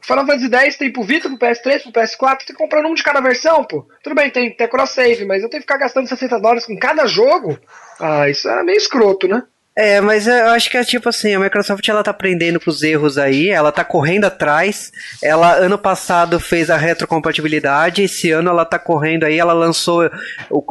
Final 0.00 0.26
Fantasy 0.26 0.54
X 0.54 0.76
tem 0.76 0.92
pro 0.92 1.02
Vita, 1.02 1.28
pro 1.28 1.38
PS3, 1.38 1.82
pro 1.82 1.92
PS4, 1.92 2.38
tem 2.38 2.46
que 2.46 2.54
comprar 2.54 2.84
um 2.84 2.94
de 2.94 3.02
cada 3.02 3.20
versão, 3.20 3.64
pô. 3.64 3.86
Tudo 4.02 4.14
bem, 4.14 4.30
tem, 4.30 4.54
tem 4.54 4.68
cross-save, 4.68 5.24
mas 5.24 5.42
eu 5.42 5.50
tenho 5.50 5.62
que 5.62 5.66
ficar 5.66 5.78
gastando 5.78 6.08
60 6.08 6.38
dólares 6.40 6.66
com 6.66 6.76
cada 6.78 7.06
jogo. 7.06 7.58
Ah, 8.00 8.28
isso 8.28 8.48
é 8.48 8.62
meio 8.62 8.78
escroto, 8.78 9.28
né? 9.28 9.42
É, 9.80 10.00
mas 10.00 10.26
eu 10.26 10.48
acho 10.48 10.68
que 10.68 10.76
é 10.76 10.82
tipo 10.82 11.08
assim, 11.08 11.36
a 11.36 11.38
Microsoft 11.38 11.88
ela 11.88 12.02
tá 12.02 12.10
aprendendo 12.10 12.58
com 12.58 12.68
os 12.68 12.82
erros 12.82 13.16
aí, 13.16 13.48
ela 13.48 13.70
tá 13.70 13.84
correndo 13.84 14.24
atrás. 14.24 14.90
Ela 15.22 15.54
ano 15.54 15.78
passado 15.78 16.40
fez 16.40 16.68
a 16.68 16.76
retrocompatibilidade, 16.76 18.02
esse 18.02 18.32
ano 18.32 18.50
ela 18.50 18.64
tá 18.64 18.76
correndo 18.76 19.22
aí, 19.22 19.38
ela 19.38 19.52
lançou, 19.52 20.10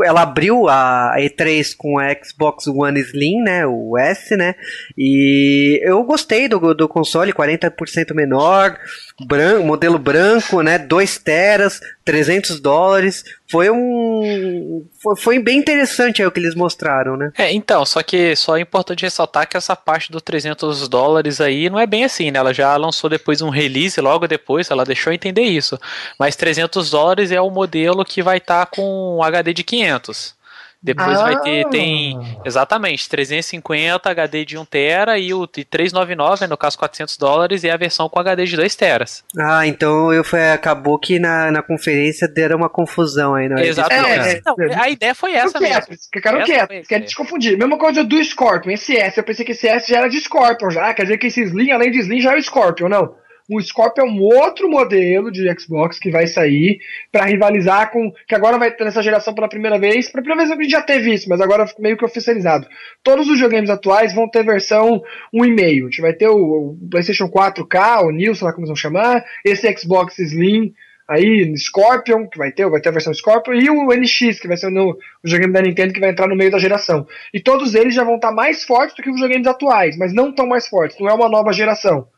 ela 0.03 0.23
abriu 0.23 0.67
a 0.67 1.13
E3 1.19 1.73
com 1.77 1.97
a 1.97 2.13
Xbox 2.21 2.67
One 2.67 2.99
Slim, 2.99 3.43
né, 3.43 3.65
o 3.65 3.97
S, 3.97 4.35
né? 4.35 4.55
E 4.97 5.79
eu 5.85 6.03
gostei 6.03 6.49
do, 6.49 6.73
do 6.73 6.89
console, 6.89 7.31
40% 7.31 8.13
menor, 8.13 8.77
branco, 9.25 9.65
modelo 9.65 9.97
branco, 9.97 10.61
né, 10.61 10.77
2 10.77 11.17
teras, 11.19 11.79
300 12.07 12.61
dólares. 12.61 13.25
Foi 13.51 13.69
um. 13.69 14.85
Foi, 15.03 15.15
foi, 15.17 15.39
bem 15.39 15.59
interessante 15.59 16.23
o 16.23 16.31
que 16.31 16.39
eles 16.39 16.55
mostraram, 16.55 17.17
né? 17.17 17.33
É, 17.37 17.51
então, 17.51 17.85
só 17.85 18.01
que 18.01 18.33
só 18.33 18.57
é 18.57 18.61
importante 18.61 19.03
ressaltar 19.03 19.47
que 19.47 19.57
essa 19.57 19.75
parte 19.75 20.09
dos 20.09 20.21
300 20.21 20.87
dólares 20.87 21.41
aí 21.41 21.69
não 21.69 21.77
é 21.77 21.85
bem 21.85 22.05
assim, 22.05 22.31
né? 22.31 22.39
Ela 22.39 22.53
já 22.53 22.75
lançou 22.77 23.09
depois 23.09 23.41
um 23.41 23.49
release 23.49 23.99
logo 23.99 24.25
depois, 24.25 24.71
ela 24.71 24.85
deixou 24.85 25.11
entender 25.11 25.43
isso. 25.43 25.77
Mas 26.17 26.37
300 26.37 26.89
dólares 26.89 27.29
é 27.29 27.41
o 27.41 27.51
modelo 27.51 28.05
que 28.05 28.23
vai 28.23 28.37
estar 28.37 28.65
tá 28.65 28.71
com 28.73 29.21
HD 29.21 29.53
de 29.53 29.63
500. 29.65 30.36
Depois 30.81 31.17
ah. 31.17 31.23
vai 31.23 31.41
ter, 31.41 31.65
ah. 31.65 31.69
tem, 31.69 32.37
exatamente, 32.45 33.09
350 33.09 34.09
HD 34.09 34.45
de 34.45 34.57
1 34.57 34.65
tera 34.65 35.17
e 35.17 35.33
o 35.33 35.47
399, 35.47 36.47
no 36.47 36.57
caso 36.57 36.77
400 36.77 37.17
dólares, 37.17 37.63
e 37.63 37.69
a 37.69 37.77
versão 37.77 38.07
com 38.07 38.19
HD 38.19 38.45
de 38.45 38.55
2 38.55 38.75
teras. 38.75 39.23
Ah, 39.37 39.65
então 39.65 40.13
eu 40.13 40.23
foi, 40.23 40.51
acabou 40.51 40.99
que 40.99 41.19
na, 41.19 41.51
na 41.51 41.61
conferência 41.61 42.27
deram 42.27 42.57
uma 42.57 42.69
confusão 42.69 43.35
aí, 43.35 43.49
não 43.49 43.57
é? 43.57 43.67
Exatamente. 43.67 44.41
É, 44.59 44.71
é, 44.71 44.75
a 44.75 44.89
ideia 44.89 45.15
foi 45.15 45.33
essa 45.33 45.59
mesmo. 45.59 45.95
Ficaram 46.13 46.43
quietos, 46.43 46.87
querem 46.87 47.05
te 47.05 47.15
confundir. 47.15 47.57
Mesma 47.57 47.77
coisa 47.77 48.03
do 48.03 48.23
Scorpion, 48.23 48.71
esse 48.71 48.95
S, 48.95 49.17
eu 49.17 49.23
pensei 49.23 49.45
que 49.45 49.51
esse 49.53 49.67
S 49.67 49.89
já 49.89 49.99
era 49.99 50.09
de 50.09 50.19
Scorpion 50.19 50.69
já, 50.69 50.93
quer 50.93 51.03
dizer 51.03 51.17
que 51.17 51.27
esse 51.27 51.41
Slim, 51.41 51.71
além 51.71 51.91
de 51.91 51.99
Slim, 51.99 52.21
já 52.21 52.33
é 52.33 52.37
o 52.37 52.41
Scorpion, 52.41 52.87
não. 52.87 53.15
O 53.49 53.61
Scorpio 53.61 54.03
é 54.03 54.05
um 54.05 54.21
outro 54.21 54.69
modelo 54.69 55.31
de 55.31 55.47
Xbox 55.57 55.97
que 55.97 56.11
vai 56.11 56.27
sair 56.27 56.79
para 57.09 57.25
rivalizar 57.25 57.91
com. 57.91 58.11
que 58.27 58.35
agora 58.35 58.57
vai 58.57 58.71
ter 58.71 58.83
nessa 58.83 59.01
geração 59.01 59.33
pela 59.33 59.47
primeira 59.47 59.79
vez. 59.79 60.09
Pela 60.11 60.21
primeira 60.21 60.45
vez 60.45 60.51
a 60.51 60.61
gente 60.61 60.71
já 60.71 60.81
teve 60.81 61.13
isso, 61.13 61.29
mas 61.29 61.39
agora 61.39 61.65
meio 61.79 61.95
que 61.95 62.03
oficializado. 62.03 62.67
Todos 63.01 63.25
os 63.27 63.35
videogames 63.35 63.69
atuais 63.69 64.13
vão 64.13 64.29
ter 64.29 64.43
versão 64.43 65.01
1,5. 65.33 65.61
A 65.61 65.83
gente 65.85 66.01
vai 66.01 66.13
ter 66.13 66.27
o, 66.27 66.35
o 66.35 66.89
PlayStation 66.91 67.29
4K, 67.29 68.03
o 68.03 68.11
New, 68.11 68.35
sei 68.35 68.45
lá 68.45 68.51
como 68.51 68.65
eles 68.65 68.69
vão 68.69 68.75
chamar, 68.75 69.23
esse 69.45 69.73
Xbox 69.77 70.19
Slim 70.19 70.73
aí 71.07 71.55
Scorpion, 71.55 72.27
que 72.27 72.37
vai 72.37 72.51
ter, 72.51 72.69
vai 72.69 72.81
ter 72.81 72.89
a 72.89 72.91
versão 72.91 73.13
Scorpion, 73.13 73.53
e 73.53 73.69
o 73.69 73.93
NX, 73.93 74.41
que 74.41 74.47
vai 74.47 74.57
ser 74.57 74.67
o, 74.67 74.89
o 74.91 74.97
videogame 75.23 75.53
da 75.53 75.61
Nintendo 75.61 75.93
que 75.93 76.01
vai 76.01 76.09
entrar 76.09 76.27
no 76.27 76.35
meio 76.35 76.51
da 76.51 76.59
geração. 76.59 77.07
E 77.33 77.39
todos 77.39 77.75
eles 77.75 77.95
já 77.95 78.03
vão 78.03 78.15
estar 78.15 78.33
mais 78.33 78.65
fortes 78.65 78.93
do 78.93 79.01
que 79.01 79.09
os 79.09 79.15
videogames 79.15 79.47
atuais, 79.47 79.97
mas 79.97 80.13
não 80.13 80.33
tão 80.33 80.45
mais 80.45 80.67
fortes, 80.67 80.99
não 80.99 81.07
é 81.07 81.13
uma 81.13 81.29
nova 81.29 81.53
geração. 81.53 82.09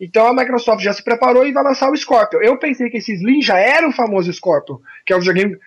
Então 0.00 0.26
a 0.26 0.34
Microsoft 0.34 0.82
já 0.82 0.92
se 0.92 1.02
preparou 1.02 1.46
e 1.46 1.52
vai 1.52 1.64
lançar 1.64 1.90
o 1.90 1.96
Scorpio. 1.96 2.42
Eu 2.42 2.58
pensei 2.58 2.90
que 2.90 2.98
esse 2.98 3.14
Slim 3.14 3.40
já 3.40 3.58
era 3.58 3.88
o 3.88 3.92
famoso 3.92 4.32
Scorpio, 4.32 4.80
que 5.04 5.12
é 5.12 5.16
o 5.16 5.20
videogame, 5.20 5.58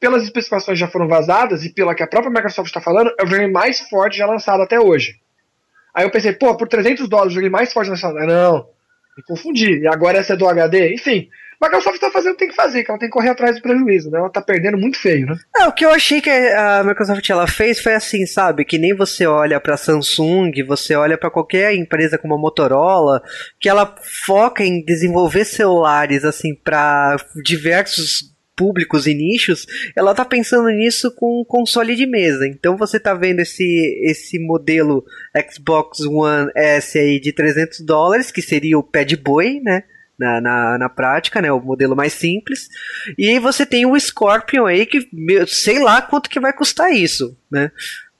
pelas 0.00 0.22
especificações 0.24 0.78
já 0.78 0.88
foram 0.88 1.08
vazadas 1.08 1.64
e 1.64 1.72
pela 1.72 1.94
que 1.94 2.02
a 2.02 2.06
própria 2.06 2.30
Microsoft 2.30 2.68
está 2.68 2.80
falando, 2.80 3.10
é 3.18 3.22
o 3.22 3.26
videogame 3.26 3.52
mais 3.52 3.80
forte 3.88 4.18
já 4.18 4.26
lançado 4.26 4.62
até 4.62 4.80
hoje. 4.80 5.20
Aí 5.94 6.04
eu 6.04 6.10
pensei, 6.10 6.32
pô, 6.32 6.56
por 6.56 6.68
300 6.68 7.08
dólares 7.08 7.32
o 7.32 7.34
videogame 7.34 7.52
mais 7.52 7.72
forte 7.72 7.90
lançado. 7.90 8.14
Não, 8.14 8.68
me 9.16 9.22
confundi. 9.24 9.80
E 9.80 9.86
agora 9.86 10.18
essa 10.18 10.34
é 10.34 10.36
do 10.36 10.48
HD? 10.48 10.94
Enfim, 10.94 11.28
Microsoft 11.60 11.96
está 11.96 12.10
fazendo 12.10 12.32
o 12.32 12.34
que 12.34 12.40
tem 12.40 12.48
que 12.48 12.54
fazer, 12.54 12.84
que 12.84 12.90
ela 12.90 12.98
tem 12.98 13.08
que 13.08 13.12
correr 13.12 13.30
atrás 13.30 13.56
do 13.56 13.62
prejuízo, 13.62 14.10
né? 14.10 14.18
Ela 14.18 14.30
tá 14.30 14.40
perdendo 14.40 14.78
muito 14.78 14.98
feio, 14.98 15.26
né? 15.26 15.36
É, 15.56 15.66
o 15.66 15.72
que 15.72 15.84
eu 15.84 15.90
achei 15.90 16.20
que 16.20 16.30
a 16.30 16.84
Microsoft 16.84 17.28
ela 17.28 17.46
fez 17.46 17.80
foi 17.80 17.94
assim, 17.94 18.26
sabe? 18.26 18.64
Que 18.64 18.78
nem 18.78 18.94
você 18.94 19.26
olha 19.26 19.58
para 19.58 19.76
Samsung, 19.76 20.52
você 20.66 20.94
olha 20.94 21.18
para 21.18 21.30
qualquer 21.30 21.74
empresa 21.74 22.16
como 22.16 22.34
a 22.34 22.38
Motorola, 22.38 23.20
que 23.60 23.68
ela 23.68 23.96
foca 24.24 24.62
em 24.62 24.84
desenvolver 24.84 25.44
celulares 25.44 26.24
assim 26.24 26.54
para 26.54 27.16
diversos 27.44 28.36
públicos 28.58 29.06
e 29.06 29.14
nichos, 29.14 29.66
ela 29.96 30.12
tá 30.12 30.24
pensando 30.24 30.68
nisso 30.68 31.14
com 31.14 31.40
um 31.40 31.44
console 31.44 31.94
de 31.94 32.06
mesa. 32.06 32.44
Então 32.48 32.76
você 32.76 32.98
tá 32.98 33.14
vendo 33.14 33.38
esse, 33.38 33.64
esse 34.04 34.38
modelo 34.38 35.04
Xbox 35.48 36.00
One 36.00 36.50
S 36.56 36.98
aí 36.98 37.20
de 37.20 37.32
300 37.32 37.80
dólares, 37.80 38.32
que 38.32 38.42
seria 38.42 38.76
o 38.76 38.82
Pad 38.82 39.16
Boy, 39.16 39.60
né? 39.60 39.84
Na, 40.18 40.40
na, 40.40 40.78
na 40.78 40.88
prática, 40.88 41.40
né? 41.40 41.52
O 41.52 41.60
modelo 41.60 41.94
mais 41.94 42.12
simples. 42.12 42.68
E 43.16 43.38
você 43.38 43.64
tem 43.64 43.86
o 43.86 43.98
Scorpion 43.98 44.66
aí 44.66 44.84
que 44.84 45.08
sei 45.46 45.78
lá 45.78 46.02
quanto 46.02 46.28
que 46.28 46.40
vai 46.40 46.52
custar 46.52 46.92
isso, 46.92 47.36
né? 47.50 47.70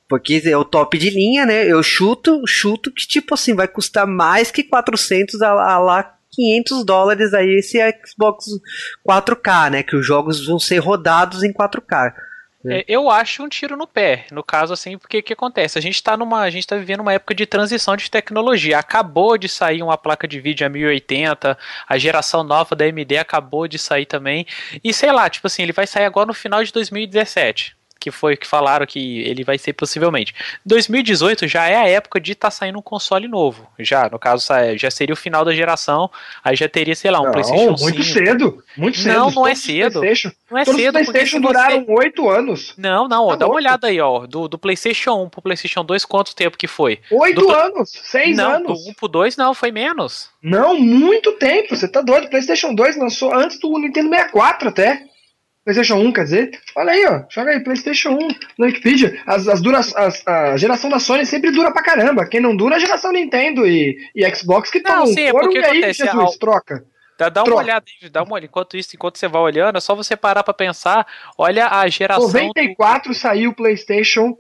Porque 0.09 0.41
é 0.45 0.57
o 0.57 0.65
top 0.65 0.97
de 0.97 1.11
linha, 1.11 1.45
né? 1.45 1.67
Eu 1.67 1.83
chuto, 1.83 2.43
chuto 2.47 2.93
que 2.93 3.07
tipo 3.07 3.35
assim 3.35 3.55
vai 3.55 3.69
custar 3.69 4.07
mais 4.07 4.51
que 4.51 4.63
400 4.63 5.43
a, 5.43 5.51
a 5.51 5.79
lá 5.79 6.15
500 6.31 6.85
dólares 6.85 7.35
aí 7.35 7.59
esse 7.59 7.79
Xbox 8.07 8.47
4K, 9.07 9.71
né? 9.71 9.83
Que 9.83 9.97
os 9.97 10.07
jogos 10.07 10.47
vão 10.47 10.59
ser 10.59 10.79
rodados 10.79 11.43
em 11.43 11.53
4K. 11.53 12.15
É, 12.67 12.85
eu 12.89 13.09
acho 13.09 13.43
um 13.43 13.49
tiro 13.49 13.77
no 13.77 13.87
pé, 13.87 14.27
no 14.33 14.43
caso 14.43 14.73
assim, 14.73 14.99
porque 14.99 15.19
o 15.19 15.23
que 15.23 15.33
acontece? 15.33 15.79
A 15.79 15.83
gente 15.83 15.95
está 15.95 16.17
numa, 16.17 16.41
a 16.41 16.51
gente 16.51 16.67
tá 16.67 16.77
vivendo 16.77 17.01
uma 17.01 17.13
época 17.13 17.35
de 17.35 17.47
transição 17.47 17.97
de 17.97 18.11
tecnologia. 18.11 18.79
Acabou 18.79 19.39
de 19.39 19.49
sair 19.49 19.83
uma 19.83 19.97
placa 19.97 20.27
de 20.27 20.41
vídeo 20.41 20.67
a 20.67 20.71
1080, 20.71 21.57
a 21.89 21.99
geração 21.99 22.43
nova 22.43 22.75
da 22.75 22.85
AMD 22.85 23.17
acabou 23.17 23.69
de 23.69 23.79
sair 23.79 24.07
também. 24.07 24.45
E 24.83 24.93
sei 24.93 25.13
lá, 25.13 25.31
tipo 25.31 25.47
assim, 25.47 25.63
ele 25.63 25.73
vai 25.73 25.87
sair 25.87 26.05
agora 26.05 26.27
no 26.27 26.35
final 26.35 26.65
de 26.65 26.73
2017. 26.73 27.78
Que 27.99 28.11
foi 28.11 28.37
que 28.37 28.47
falaram 28.47 28.87
que 28.87 29.21
ele 29.23 29.45
vai 29.45 29.59
ser 29.59 29.73
possivelmente. 29.73 30.35
2018 30.65 31.49
já 31.49 31.67
é 31.67 31.77
a 31.77 31.89
época 31.89 32.21
de 32.21 32.33
estar 32.33 32.49
tá 32.49 32.51
saindo 32.51 32.79
um 32.79 32.83
console 32.83 33.27
novo. 33.27 33.67
Já, 33.79 34.09
no 34.09 34.19
caso, 34.19 34.47
já 34.77 34.91
seria 34.91 35.13
o 35.13 35.17
final 35.17 35.45
da 35.45 35.53
geração. 35.53 36.11
Aí 36.45 36.55
já 36.55 36.69
teria, 36.69 36.95
sei 36.95 37.11
lá, 37.11 37.21
um 37.21 37.25
não, 37.25 37.33
PlayStation 37.33 37.77
muito 37.83 38.03
5. 38.03 38.05
cedo. 38.05 38.65
Muito 38.77 38.99
cedo. 38.99 39.15
Não, 39.15 39.31
não 39.31 39.47
é 39.47 39.55
cedo. 39.55 40.01
Não 40.51 40.59
é 40.59 40.65
Todos 40.65 40.81
cedo. 40.81 40.99
Os 40.99 41.09
PlayStation 41.09 41.41
duraram 41.41 41.85
oito 41.89 42.23
você... 42.23 42.39
anos. 42.39 42.75
Não, 42.77 43.09
não, 43.09 43.29
tá 43.29 43.37
dá 43.37 43.47
uma 43.47 43.57
olhada 43.57 43.89
aí, 43.89 44.01
ó. 44.01 44.27
Do, 44.27 44.49
do 44.49 44.59
PlayStation 44.59 45.25
1 45.25 45.29
pro 45.29 45.43
PlayStation 45.43 45.85
2, 45.85 46.05
quanto 46.05 46.35
tempo 46.35 46.57
que 46.57 46.67
foi? 46.67 47.01
Oito 47.11 47.51
anos. 47.51 47.91
Seis 47.91 48.37
não, 48.37 48.53
anos. 48.53 48.85
Do 48.85 48.91
1 48.91 48.95
pro 48.95 49.09
2, 49.09 49.37
não, 49.37 49.55
foi 49.55 49.73
menos. 49.73 50.31
Não, 50.43 50.79
muito 50.79 51.33
tempo. 51.33 51.75
Você 51.75 51.89
tá 51.89 52.01
doido. 52.01 52.29
PlayStation 52.29 52.75
2 52.75 52.97
lançou 52.97 53.35
antes 53.35 53.59
do 53.59 53.77
Nintendo 53.79 54.09
64 54.09 54.69
até. 54.69 55.03
PlayStation 55.69 55.97
1, 55.97 56.13
quer 56.13 56.25
dizer? 56.25 56.61
Olha 56.75 56.93
aí, 56.93 57.05
ó. 57.05 57.25
Joga 57.29 57.51
aí, 57.51 57.61
PlayStation 57.61 58.13
1 58.13 58.29
no 58.59 58.65
Wikipedia. 58.65 59.21
As, 59.27 59.47
as 59.47 59.61
dura, 59.61 59.81
as, 59.81 60.27
a 60.27 60.57
geração 60.57 60.89
da 60.89 60.99
Sony 60.99 61.27
sempre 61.27 61.51
dura 61.51 61.71
pra 61.71 61.83
caramba. 61.83 62.27
Quem 62.27 62.41
não 62.41 62.57
dura 62.57 62.77
é 62.77 62.79
a 62.79 62.81
geração 62.81 63.13
Nintendo 63.13 63.67
e, 63.67 63.99
e 64.15 64.35
Xbox 64.35 64.71
que 64.71 64.79
estão 64.79 65.07
sim, 65.07 65.25
é 65.25 65.31
porque 65.31 65.59
e 65.59 65.65
aí, 65.65 65.71
acontece, 65.79 66.07
Jesus, 66.07 66.35
a... 66.35 66.39
troca. 66.39 66.85
Dá, 67.19 67.29
dá 67.29 67.41
uma 67.43 67.45
troca. 67.45 67.63
olhada, 67.63 67.85
dá 68.11 68.23
uma 68.23 68.33
olhada. 68.33 68.47
Enquanto 68.47 68.79
isso, 68.79 68.97
enquanto 68.97 69.19
você 69.19 69.29
vai 69.29 69.43
olhando, 69.43 69.77
é 69.77 69.81
só 69.81 69.95
você 69.95 70.17
parar 70.17 70.43
pra 70.43 70.55
pensar. 70.55 71.07
Olha 71.37 71.69
a 71.69 71.87
geração. 71.89 72.29
94 72.29 73.13
do... 73.13 73.15
saiu 73.15 73.51
o 73.51 73.55
PlayStation 73.55 74.39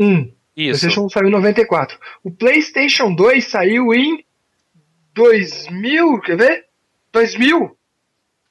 1. 0.00 0.32
Isso. 0.56 0.78
O 0.78 0.80
PlayStation 0.80 1.04
1 1.04 1.08
saiu 1.10 1.28
em 1.28 1.30
94. 1.30 1.98
O 2.22 2.30
PlayStation 2.30 3.14
2 3.14 3.46
saiu 3.46 3.92
em 3.92 4.24
2000, 5.12 6.20
quer 6.22 6.36
ver? 6.38 6.64
2000. 7.12 7.76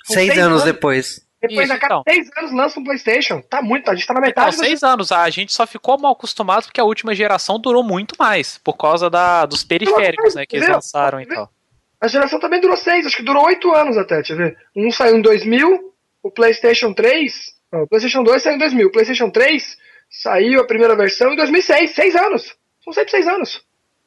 Seis, 0.05 0.27
seis 0.27 0.37
anos, 0.37 0.61
anos 0.61 0.63
depois. 0.63 1.23
Depois, 1.43 1.65
Isso, 1.65 1.73
a 1.73 1.77
cada 1.77 1.95
então. 1.95 2.03
seis 2.07 2.29
anos, 2.37 2.51
lança 2.53 2.79
um 2.79 2.83
PlayStation. 2.85 3.41
Tá 3.41 3.61
muito, 3.61 3.91
a 3.91 3.95
gente 3.95 4.07
tá 4.07 4.13
na 4.13 4.21
metade. 4.21 4.55
Então, 4.55 4.65
seis 4.65 4.81
anos. 4.81 5.11
A 5.11 5.29
gente 5.29 5.51
só 5.51 5.67
ficou 5.67 5.99
mal 5.99 6.13
acostumado 6.13 6.63
porque 6.63 6.79
a 6.79 6.85
última 6.85 7.13
geração 7.13 7.59
durou 7.59 7.83
muito 7.83 8.15
mais. 8.17 8.57
Por 8.63 8.77
causa 8.77 9.09
da, 9.09 9.45
dos 9.45 9.61
periféricos, 9.61 10.35
né? 10.35 10.45
Que 10.45 10.55
eles 10.55 10.69
lançaram 10.69 11.19
e 11.19 11.25
tal. 11.25 11.51
A 11.99 12.07
geração 12.07 12.39
também 12.39 12.61
durou 12.61 12.77
seis, 12.77 13.05
acho 13.05 13.17
que 13.17 13.23
durou 13.23 13.45
oito 13.45 13.73
anos 13.73 13.97
até, 13.97 14.15
deixa 14.15 14.33
eu 14.33 14.37
ver. 14.37 14.57
Um 14.75 14.89
saiu 14.89 15.17
em 15.17 15.21
2000, 15.21 15.93
o 16.23 16.31
PlayStation 16.31 16.93
3. 16.93 17.33
Não, 17.73 17.83
o 17.83 17.87
PlayStation 17.87 18.23
2 18.23 18.41
saiu 18.41 18.55
em 18.55 18.59
2000. 18.59 18.87
O 18.87 18.91
PlayStation 18.91 19.29
3 19.29 19.77
saiu 20.09 20.61
a 20.61 20.65
primeira 20.65 20.95
versão 20.95 21.33
em 21.33 21.35
2006. 21.35 21.91
Seis 21.91 22.15
anos. 22.15 22.55
São 22.83 22.93
sempre 22.93 23.11
seis 23.11 23.27
anos. 23.27 23.61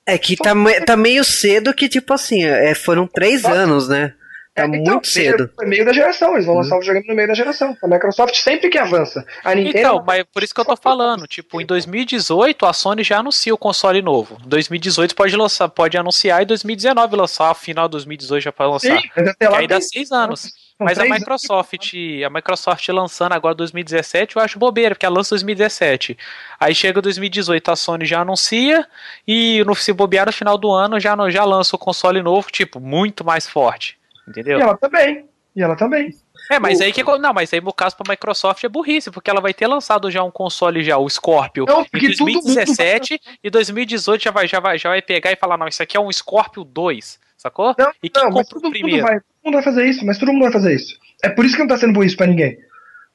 É 0.07 0.16
que 0.16 0.37
tá, 0.37 0.52
tá 0.87 0.97
meio 0.97 1.25
cedo 1.25 1.75
que, 1.75 1.88
tipo 1.88 2.14
assim, 2.14 2.45
é, 2.45 2.75
foram 2.75 3.07
três 3.07 3.43
Nossa. 3.43 3.55
anos, 3.55 3.88
né? 3.88 4.14
Tá 4.57 4.63
é, 4.63 4.67
muito 4.67 4.89
então, 4.89 5.05
cedo. 5.05 5.51
É 5.61 5.67
meio 5.67 5.85
da 5.85 5.93
geração, 5.93 6.33
eles 6.33 6.47
vão 6.47 6.55
uhum. 6.55 6.63
lançar 6.63 6.77
o 6.77 6.81
videogame 6.81 7.07
no 7.07 7.15
meio 7.15 7.29
da 7.29 7.35
geração. 7.35 7.77
A 7.83 7.87
Microsoft 7.87 8.37
sempre 8.37 8.71
que 8.71 8.79
avança. 8.79 9.23
A 9.45 9.55
Nintendo. 9.55 9.79
Então, 9.79 10.05
mas 10.05 10.25
por 10.33 10.43
isso 10.43 10.55
que 10.55 10.61
eu 10.63 10.65
tô 10.65 10.75
falando, 10.75 11.27
tipo, 11.27 11.61
em 11.61 11.67
2018 11.67 12.65
a 12.65 12.73
Sony 12.73 13.05
já 13.05 13.19
anuncia 13.19 13.53
o 13.53 13.59
console 13.59 14.01
novo. 14.01 14.39
2018 14.47 15.15
pode 15.15 15.37
lançar, 15.37 15.69
pode 15.69 15.99
anunciar 15.99 16.41
e 16.41 16.47
2019 16.47 17.17
lançar, 17.17 17.53
final 17.53 17.87
de 17.87 17.93
2018 17.93 18.43
já 18.45 18.51
pode 18.51 18.71
lançar. 18.71 18.99
Sim, 18.99 19.09
mas 19.15 19.29
até 19.29 19.47
lá 19.47 19.59
aí 19.59 19.67
dá 19.67 19.79
seis 19.79 20.11
anos. 20.11 20.51
Mas 20.79 20.99
a 20.99 21.05
Microsoft, 21.05 21.93
a 22.25 22.31
Microsoft 22.31 22.89
lançando 22.89 23.33
agora 23.33 23.55
2017, 23.55 24.37
eu 24.37 24.43
acho 24.43 24.59
bobeira, 24.59 24.95
porque 24.95 25.05
ela 25.05 25.17
lança 25.17 25.35
2017. 25.35 26.17
Aí 26.59 26.75
chega 26.75 27.03
2018, 27.03 27.71
a 27.71 27.77
Sony 27.77 28.07
já 28.07 28.21
anuncia 28.21 28.87
e 29.29 29.63
no 29.67 29.75
se 29.75 29.93
bobear 29.93 30.27
no 30.27 30.33
final 30.33 30.57
do 30.57 30.71
ano 30.71 30.99
já 30.99 31.15
já 31.29 31.45
lança 31.45 31.77
o 31.77 31.79
console 31.79 32.23
novo, 32.23 32.49
tipo, 32.51 32.81
muito 32.81 33.23
mais 33.23 33.47
forte. 33.47 33.99
Entendeu? 34.28 34.59
E 34.59 34.62
ela 34.62 34.76
também. 34.76 35.28
E 35.54 35.62
ela 35.62 35.75
também. 35.75 36.14
É, 36.50 36.59
mas 36.59 36.80
o... 36.80 36.83
aí 36.83 36.92
que 36.92 37.02
não, 37.02 37.33
mas 37.33 37.52
aí 37.52 37.61
no 37.61 37.73
caso 37.73 37.97
para 37.97 38.12
Microsoft 38.12 38.62
é 38.62 38.68
burrice, 38.68 39.11
porque 39.11 39.30
ela 39.30 39.40
vai 39.40 39.54
ter 39.54 39.66
lançado 39.66 40.11
já 40.11 40.23
um 40.23 40.30
console 40.30 40.85
já 40.85 40.99
o 40.99 41.09
Scorpio 41.09 41.64
não, 41.66 41.83
em 41.83 41.99
2017 41.99 43.21
e 43.42 43.50
2018 43.50 44.23
já 44.23 44.30
vai 44.30 44.47
já 44.47 44.61
vai 44.61 44.78
já 44.78 44.90
vai 44.90 45.00
pegar 45.00 45.33
e 45.33 45.37
falar 45.37 45.56
não, 45.56 45.66
isso 45.66 45.83
aqui 45.83 45.97
é 45.97 46.00
um 46.00 46.12
Scorpio 46.12 46.62
2, 46.62 47.18
sacou? 47.38 47.75
Não, 47.78 47.90
e 48.02 48.11
quem 48.11 48.23
não, 48.23 48.30
compra 48.30 48.59
o 48.59 48.71
primeiro? 48.71 49.02
Vai, 49.02 49.18
todo 49.18 49.45
mundo 49.45 49.54
vai 49.54 49.62
fazer 49.62 49.87
isso, 49.87 50.04
mas 50.04 50.18
todo 50.18 50.30
mundo 50.30 50.42
vai 50.42 50.52
fazer 50.52 50.75
isso. 50.75 50.99
É 51.25 51.30
por 51.30 51.45
isso 51.45 51.54
que 51.54 51.62
não 51.62 51.68
tá 51.68 51.78
sendo 51.78 51.95
burrice 51.95 52.16
para 52.16 52.26
ninguém. 52.26 52.59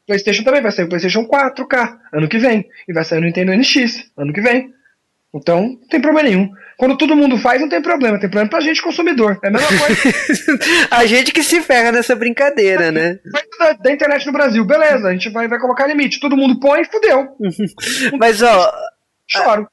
PlayStation 0.07 0.43
também 0.43 0.61
vai 0.61 0.71
sair 0.71 0.85
o 0.85 0.89
PlayStation 0.89 1.27
4K 1.27 1.97
ano 2.13 2.27
que 2.27 2.39
vem 2.39 2.67
e 2.87 2.93
vai 2.93 3.03
sair 3.05 3.19
o 3.19 3.21
Nintendo 3.21 3.53
NX 3.53 4.11
ano 4.17 4.33
que 4.33 4.41
vem. 4.41 4.73
Então, 5.33 5.61
não 5.61 5.87
tem 5.87 6.01
problema 6.01 6.27
nenhum. 6.27 6.49
Quando 6.77 6.97
todo 6.97 7.15
mundo 7.15 7.37
faz, 7.37 7.61
não 7.61 7.69
tem 7.69 7.81
problema. 7.81 8.19
Tem 8.19 8.29
problema 8.29 8.49
pra 8.49 8.59
gente, 8.59 8.81
consumidor. 8.81 9.39
É 9.43 9.47
a 9.47 9.51
mesma 9.51 9.67
coisa. 9.67 10.59
a 10.91 11.05
gente 11.05 11.31
que 11.31 11.43
se 11.43 11.61
ferra 11.61 11.91
nessa 11.91 12.15
brincadeira, 12.15 12.91
né? 12.91 13.19
Da, 13.59 13.73
da, 13.73 13.91
internet 13.91 14.25
no 14.25 14.33
Brasil, 14.33 14.65
beleza. 14.65 15.07
A 15.07 15.13
gente 15.13 15.29
vai, 15.29 15.47
vai 15.47 15.59
colocar 15.59 15.87
limite. 15.87 16.19
Todo 16.19 16.35
mundo 16.35 16.59
põe, 16.59 16.83
fudeu. 16.83 17.29
Mas, 18.19 18.41
ó. 18.41 18.73
Choro. 19.27 19.67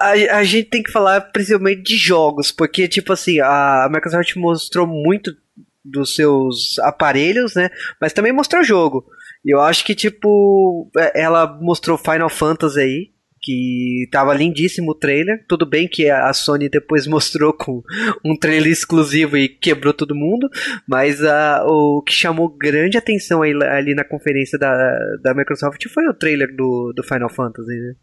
A, 0.00 0.10
a, 0.38 0.44
gente 0.44 0.70
tem 0.70 0.82
que 0.82 0.90
falar 0.90 1.20
principalmente 1.20 1.82
de 1.82 1.96
jogos, 1.96 2.50
porque, 2.50 2.88
tipo 2.88 3.12
assim, 3.12 3.40
a 3.40 3.88
Microsoft 3.90 4.34
mostrou 4.34 4.86
muito 4.86 5.36
dos 5.84 6.16
seus 6.16 6.78
aparelhos, 6.80 7.54
né? 7.54 7.68
Mas 8.00 8.12
também 8.12 8.32
mostrou 8.32 8.64
jogo. 8.64 9.04
E 9.44 9.54
eu 9.54 9.60
acho 9.60 9.84
que, 9.84 9.94
tipo, 9.94 10.90
é, 10.96 11.22
ela 11.22 11.46
mostrou 11.60 11.98
Final 11.98 12.30
Fantasy 12.30 12.80
aí, 12.80 13.13
que 13.44 14.08
tava 14.10 14.32
lindíssimo 14.32 14.92
o 14.92 14.94
trailer. 14.94 15.44
Tudo 15.46 15.66
bem 15.66 15.86
que 15.86 16.08
a 16.08 16.32
Sony 16.32 16.68
depois 16.68 17.06
mostrou 17.08 17.52
com 17.52 17.82
um 18.24 18.36
trailer 18.36 18.72
exclusivo 18.72 19.36
e 19.36 19.48
quebrou 19.48 19.92
todo 19.92 20.14
mundo, 20.14 20.48
mas 20.88 21.20
uh, 21.20 21.66
o 21.66 22.02
que 22.02 22.12
chamou 22.12 22.48
grande 22.48 22.96
atenção 22.96 23.42
aí, 23.42 23.52
ali 23.64 23.94
na 23.94 24.04
conferência 24.04 24.58
da, 24.58 24.98
da 25.22 25.34
Microsoft 25.34 25.86
foi 25.92 26.06
o 26.08 26.14
trailer 26.14 26.54
do, 26.56 26.92
do 26.96 27.04
Final 27.04 27.28
Fantasy, 27.28 27.68
né? 27.68 27.94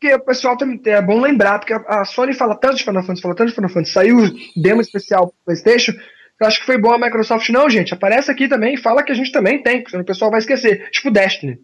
Porque 0.00 0.14
o 0.14 0.24
pessoal 0.24 0.56
também 0.56 0.80
é 0.86 1.02
bom 1.02 1.20
lembrar, 1.20 1.58
porque 1.58 1.74
a 1.74 2.06
Sony 2.06 2.32
fala 2.32 2.54
tanto 2.54 2.76
de 2.76 2.84
Final 2.84 3.02
Fantasy, 3.02 3.20
fala 3.20 3.34
tanto 3.34 3.48
de 3.48 3.54
Final 3.54 3.68
Fantasy, 3.68 3.92
saiu 3.92 4.16
demo 4.56 4.80
especial 4.80 5.26
pro 5.26 5.36
PlayStation. 5.44 5.92
Eu 6.40 6.46
acho 6.46 6.60
que 6.60 6.64
foi 6.64 6.78
bom 6.78 6.90
a 6.90 6.98
Microsoft, 6.98 7.50
não, 7.50 7.68
gente. 7.68 7.92
Aparece 7.92 8.30
aqui 8.30 8.48
também 8.48 8.78
fala 8.78 9.02
que 9.02 9.12
a 9.12 9.14
gente 9.14 9.30
também 9.30 9.62
tem, 9.62 9.84
senão 9.86 10.02
o 10.02 10.06
pessoal 10.06 10.30
vai 10.30 10.40
esquecer. 10.40 10.88
Tipo 10.90 11.10
Destiny. 11.10 11.58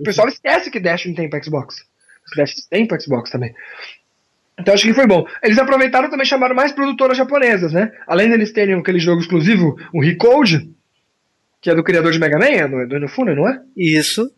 O 0.00 0.02
pessoal 0.04 0.26
esquece 0.26 0.70
que 0.70 0.80
Destiny 0.80 1.14
tem 1.14 1.28
pra 1.28 1.42
Xbox. 1.42 1.84
Crash 2.32 2.66
tem 2.68 2.86
para 2.86 3.00
Xbox 3.00 3.30
também. 3.30 3.54
Então 4.58 4.74
acho 4.74 4.84
que 4.84 4.94
foi 4.94 5.06
bom. 5.06 5.26
Eles 5.42 5.58
aproveitaram 5.58 6.10
também 6.10 6.26
chamaram 6.26 6.54
mais 6.54 6.72
produtoras 6.72 7.16
japonesas, 7.16 7.72
né? 7.72 7.90
Além 8.06 8.30
deles 8.30 8.52
terem 8.52 8.74
aquele 8.74 8.98
jogo 8.98 9.20
exclusivo, 9.20 9.76
o 9.92 10.00
Recode, 10.00 10.70
que 11.60 11.70
é 11.70 11.74
do 11.74 11.82
criador 11.82 12.12
de 12.12 12.18
Mega 12.18 12.38
Man, 12.38 12.46
é 12.46 12.68
do, 12.68 12.96
Inufune, 12.96 13.34
não 13.34 13.48
é? 13.48 13.60
Isso. 13.76 14.30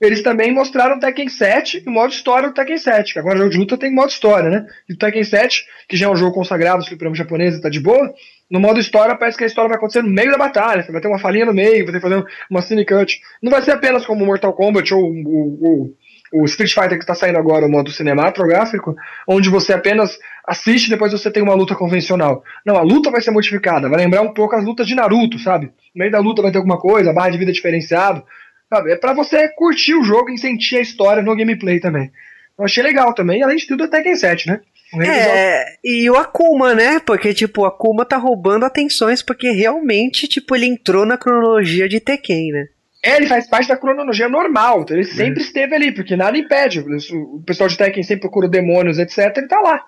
Eles 0.00 0.22
também 0.22 0.52
mostraram 0.52 0.96
o 0.96 1.00
Tekken 1.00 1.28
7 1.28 1.84
e 1.86 1.88
o 1.88 1.92
modo 1.92 2.12
história 2.12 2.48
do 2.48 2.54
Tekken 2.54 2.76
7, 2.76 3.12
que 3.14 3.18
agora 3.18 3.36
o 3.36 3.38
jogo 3.38 3.50
de 3.50 3.58
luta 3.58 3.78
tem 3.78 3.94
modo 3.94 4.10
história, 4.10 4.50
né? 4.50 4.66
E 4.88 4.92
o 4.92 4.98
Tekken 4.98 5.24
7, 5.24 5.64
que 5.88 5.96
já 5.96 6.06
é 6.06 6.10
um 6.10 6.16
jogo 6.16 6.34
consagrado 6.34 6.78
dos 6.78 6.88
fliperamas 6.88 7.16
japoneses, 7.16 7.60
tá 7.60 7.70
de 7.70 7.80
boa, 7.80 8.12
no 8.50 8.60
modo 8.60 8.78
história 8.78 9.16
parece 9.16 9.38
que 9.38 9.44
a 9.44 9.46
história 9.46 9.68
vai 9.68 9.78
acontecer 9.78 10.02
no 10.02 10.10
meio 10.10 10.30
da 10.30 10.36
batalha, 10.36 10.84
vai 10.90 11.00
ter 11.00 11.08
uma 11.08 11.18
falinha 11.18 11.46
no 11.46 11.54
meio, 11.54 11.84
vai 11.84 11.92
ter 11.92 12.00
que 12.00 12.08
fazer 12.08 12.24
uma 12.50 12.62
cine 12.62 12.84
cut. 12.84 13.20
Não 13.42 13.50
vai 13.50 13.62
ser 13.62 13.70
apenas 13.70 14.04
como 14.04 14.26
Mortal 14.26 14.52
Kombat 14.52 14.92
ou 14.92 15.10
o, 15.10 15.94
o 16.34 16.44
Street 16.46 16.74
Fighter 16.74 16.98
que 16.98 17.04
está 17.04 17.14
saindo 17.14 17.38
agora, 17.38 17.64
o 17.64 17.70
modo 17.70 17.92
cinematográfico, 17.92 18.96
onde 19.28 19.48
você 19.48 19.72
apenas 19.72 20.18
assiste 20.44 20.86
e 20.86 20.90
depois 20.90 21.12
você 21.12 21.30
tem 21.30 21.42
uma 21.42 21.54
luta 21.54 21.76
convencional. 21.76 22.42
Não, 22.66 22.76
a 22.76 22.82
luta 22.82 23.08
vai 23.10 23.20
ser 23.20 23.30
modificada, 23.30 23.88
vai 23.88 23.98
lembrar 23.98 24.22
um 24.22 24.34
pouco 24.34 24.56
as 24.56 24.64
lutas 24.64 24.86
de 24.86 24.96
Naruto, 24.96 25.38
sabe? 25.38 25.66
No 25.66 26.00
meio 26.00 26.10
da 26.10 26.18
luta 26.18 26.42
vai 26.42 26.50
ter 26.50 26.58
alguma 26.58 26.78
coisa, 26.78 27.12
barra 27.12 27.30
de 27.30 27.38
vida 27.38 27.52
diferenciado. 27.52 28.24
Sabe? 28.68 28.92
É 28.92 28.96
para 28.96 29.14
você 29.14 29.48
curtir 29.50 29.94
o 29.94 30.02
jogo 30.02 30.30
e 30.30 30.38
sentir 30.38 30.76
a 30.76 30.80
história 30.80 31.22
no 31.22 31.36
gameplay 31.36 31.78
também. 31.78 32.10
Eu 32.58 32.64
achei 32.64 32.82
legal 32.82 33.14
também, 33.14 33.42
além 33.42 33.56
de 33.56 33.66
tudo, 33.66 33.84
até 33.84 33.98
Tekken 33.98 34.16
7, 34.16 34.48
né? 34.48 34.60
É, 35.00 35.76
e 35.84 36.08
o 36.10 36.16
Akuma, 36.16 36.74
né? 36.74 37.00
Porque, 37.00 37.32
tipo, 37.34 37.62
o 37.62 37.64
Akuma 37.64 38.04
tá 38.04 38.16
roubando 38.16 38.64
atenções 38.64 39.22
porque 39.22 39.50
realmente, 39.50 40.28
tipo, 40.28 40.54
ele 40.54 40.66
entrou 40.66 41.04
na 41.04 41.16
cronologia 41.16 41.88
de 41.88 42.00
Tekken, 42.00 42.52
né? 42.52 42.66
É, 43.04 43.16
ele 43.16 43.26
faz 43.26 43.46
parte 43.46 43.68
da 43.68 43.76
cronologia 43.76 44.30
normal, 44.30 44.80
então 44.80 44.96
ele 44.96 45.04
sempre 45.04 45.42
esteve 45.42 45.74
ali, 45.74 45.92
porque 45.92 46.16
nada 46.16 46.38
impede. 46.38 46.80
O 46.80 47.42
pessoal 47.44 47.68
de 47.68 47.76
Tekken 47.76 48.02
sempre 48.02 48.22
procura 48.22 48.48
demônios, 48.48 48.98
etc. 48.98 49.36
Ele 49.36 49.46
tá 49.46 49.60
lá. 49.60 49.84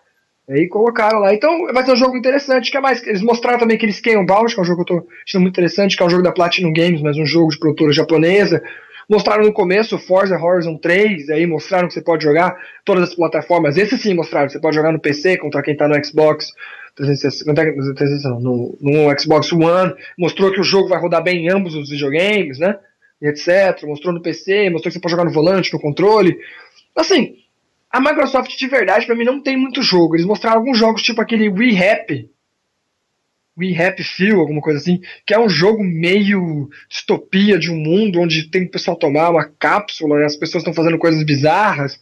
Aí 0.49 0.68
colocaram 0.68 1.20
lá. 1.20 1.32
Então 1.32 1.66
vai 1.73 1.82
ser 1.82 1.92
um 1.92 1.96
jogo 1.96 2.14
interessante. 2.14 2.70
Que 2.70 2.76
é 2.76 2.80
mais? 2.80 3.04
Eles 3.06 3.23
mostraram 3.23 3.58
também 3.58 3.78
aquele 3.78 3.92
Scalebound, 3.92 4.52
que 4.52 4.61
é 4.61 4.62
um 4.62 4.66
jogo 4.66 4.85
que 4.85 4.92
eu 4.92 4.99
tô 4.99 5.08
achando 5.26 5.42
muito 5.42 5.54
interessante, 5.54 5.96
que 5.96 6.02
é 6.02 6.06
um 6.06 6.11
jogo 6.11 6.23
da 6.23 6.30
Platinum 6.30 6.75
Games, 6.75 7.00
mas 7.00 7.16
um 7.16 7.25
jogo 7.25 7.50
de 7.50 7.58
produtora 7.58 7.90
japonesa. 7.90 8.62
Mostraram 9.08 9.44
no 9.44 9.52
começo 9.52 9.99
Forza 9.99 10.37
Horizon 10.37 10.76
3, 10.76 11.30
aí 11.30 11.46
mostraram 11.46 11.88
que 11.88 11.94
você 11.94 12.02
pode 12.02 12.23
jogar 12.23 12.54
todas 12.85 13.04
as 13.04 13.14
plataformas. 13.14 13.78
Esse 13.78 13.96
sim 13.96 14.12
mostraram, 14.12 14.50
você 14.50 14.61
pode 14.61 14.76
jogar 14.76 14.92
no 14.92 15.00
PC 15.00 15.38
contra 15.38 15.62
quem 15.62 15.75
tá 15.75 15.88
no 15.88 16.04
Xbox. 16.04 16.52
360, 16.96 18.30
no, 18.40 18.76
no 18.80 19.20
Xbox 19.20 19.52
One, 19.52 19.94
mostrou 20.18 20.50
que 20.50 20.61
o 20.61 20.64
jogo 20.64 20.88
vai 20.88 20.99
rodar 20.99 21.23
bem 21.23 21.44
em 21.44 21.50
ambos 21.50 21.75
os 21.75 21.90
videogames, 21.90 22.58
né? 22.58 22.76
Etc. 23.20 23.82
Mostrou 23.85 24.12
no 24.12 24.23
PC, 24.23 24.70
mostrou 24.70 24.90
que 24.90 24.92
você 24.92 25.00
pode 25.00 25.12
jogar 25.12 25.25
no 25.25 25.32
volante, 25.32 25.73
no 25.73 25.80
controle. 25.80 26.38
Assim, 26.94 27.37
a 27.90 28.00
Microsoft 28.00 28.56
de 28.56 28.66
verdade, 28.66 29.06
para 29.06 29.14
mim, 29.14 29.25
não 29.25 29.42
tem 29.42 29.56
muito 29.56 29.82
jogo. 29.82 30.16
Eles 30.16 30.26
mostraram 30.26 30.58
alguns 30.58 30.78
jogos, 30.78 31.02
tipo 31.02 31.20
aquele 31.20 31.49
Wii 31.49 31.82
Happy, 31.82 32.30
We 33.58 33.75
Happy 33.75 34.04
Few, 34.04 34.38
alguma 34.38 34.61
coisa 34.61 34.78
assim, 34.78 35.00
que 35.26 35.32
é 35.32 35.38
um 35.38 35.49
jogo 35.49 35.82
meio 35.82 36.68
distopia 36.90 37.58
de 37.58 37.70
um 37.70 37.76
mundo 37.76 38.20
onde 38.20 38.50
tem 38.50 38.62
que 38.62 38.68
o 38.68 38.73
pessoal 38.73 38.99
tomar 38.99 39.30
uma 39.30 39.44
cápsula 39.58 40.20
e 40.20 40.25
as 40.25 40.37
pessoas 40.37 40.61
estão 40.61 40.75
fazendo 40.75 40.99
coisas 40.99 41.25
bizarras. 41.25 41.99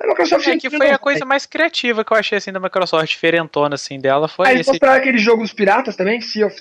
A 0.00 0.06
Microsoft 0.06 0.46
é, 0.46 0.56
que 0.56 0.70
foi 0.70 0.90
a 0.90 0.98
coisa 0.98 1.24
mais 1.24 1.44
criativa 1.44 2.04
que 2.04 2.12
eu 2.12 2.16
achei 2.16 2.38
assim 2.38 2.52
da 2.52 2.60
Microsoft, 2.60 3.08
diferentona 3.08 3.74
assim 3.74 3.98
dela. 3.98 4.28
Foi 4.28 4.46
Aí 4.46 4.60
esse... 4.60 4.70
mostraram 4.70 5.00
aquele 5.00 5.18
jogo 5.18 5.42
dos 5.42 5.52
piratas 5.52 5.96
também, 5.96 6.20
Sea 6.20 6.46
of, 6.46 6.56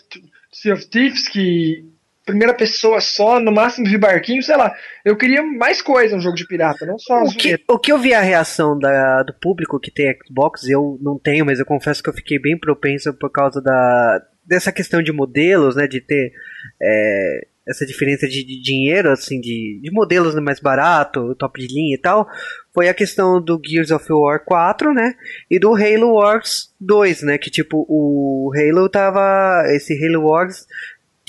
sea 0.51 0.73
of 0.73 0.87
Thieves, 0.87 1.27
que 1.27 1.85
primeira 2.31 2.53
pessoa 2.53 2.99
só, 2.99 3.39
no 3.39 3.51
máximo 3.51 3.87
de 3.87 3.97
barquinho, 3.97 4.41
sei 4.41 4.57
lá. 4.57 4.73
Eu 5.05 5.15
queria 5.15 5.43
mais 5.43 5.81
coisa 5.81 6.15
no 6.15 6.21
jogo 6.21 6.35
de 6.35 6.47
pirata, 6.47 6.85
não 6.85 6.97
só 6.97 7.21
o 7.23 7.29
que, 7.29 7.59
o 7.67 7.79
que 7.79 7.91
eu 7.91 7.99
vi 7.99 8.13
a 8.13 8.21
reação 8.21 8.77
da, 8.77 9.23
do 9.23 9.33
público 9.33 9.79
que 9.79 9.91
tem 9.91 10.15
Xbox, 10.25 10.67
eu 10.67 10.97
não 11.01 11.19
tenho, 11.19 11.45
mas 11.45 11.59
eu 11.59 11.65
confesso 11.65 12.01
que 12.01 12.09
eu 12.09 12.13
fiquei 12.13 12.39
bem 12.39 12.57
propenso 12.57 13.13
por 13.13 13.31
causa 13.31 13.61
da 13.61 14.21
dessa 14.43 14.71
questão 14.71 15.01
de 15.01 15.13
modelos, 15.13 15.75
né, 15.75 15.87
de 15.87 16.01
ter 16.01 16.33
é, 16.81 17.47
essa 17.67 17.85
diferença 17.85 18.27
de, 18.27 18.43
de, 18.43 18.61
dinheiro, 18.61 19.09
assim, 19.09 19.39
de, 19.39 19.79
de 19.81 19.91
modelos 19.91 20.35
mais 20.35 20.59
barato, 20.59 21.35
top 21.35 21.59
de 21.59 21.73
linha 21.73 21.95
e 21.95 21.97
tal, 21.97 22.27
foi 22.73 22.89
a 22.89 22.93
questão 22.93 23.41
do 23.41 23.61
Gears 23.63 23.91
of 23.91 24.05
War 24.11 24.43
4, 24.43 24.93
né, 24.93 25.13
e 25.49 25.59
do 25.59 25.73
Halo 25.73 26.15
Wars 26.15 26.73
2, 26.79 27.23
né, 27.23 27.37
que 27.37 27.49
tipo, 27.49 27.85
o 27.87 28.51
Halo 28.55 28.89
tava, 28.89 29.63
esse 29.67 29.93
Halo 30.03 30.27
Wars 30.27 30.65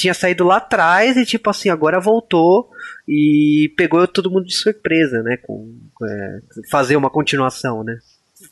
tinha 0.02 0.14
saído 0.14 0.44
lá 0.44 0.56
atrás 0.56 1.16
e 1.16 1.24
tipo 1.24 1.48
assim, 1.48 1.68
agora 1.68 2.00
voltou 2.00 2.68
e 3.08 3.72
pegou 3.76 4.06
todo 4.06 4.30
mundo 4.30 4.44
de 4.44 4.54
surpresa, 4.54 5.22
né, 5.22 5.36
com 5.36 5.72
é, 6.04 6.38
fazer 6.70 6.96
uma 6.96 7.08
continuação, 7.10 7.84
né. 7.84 7.96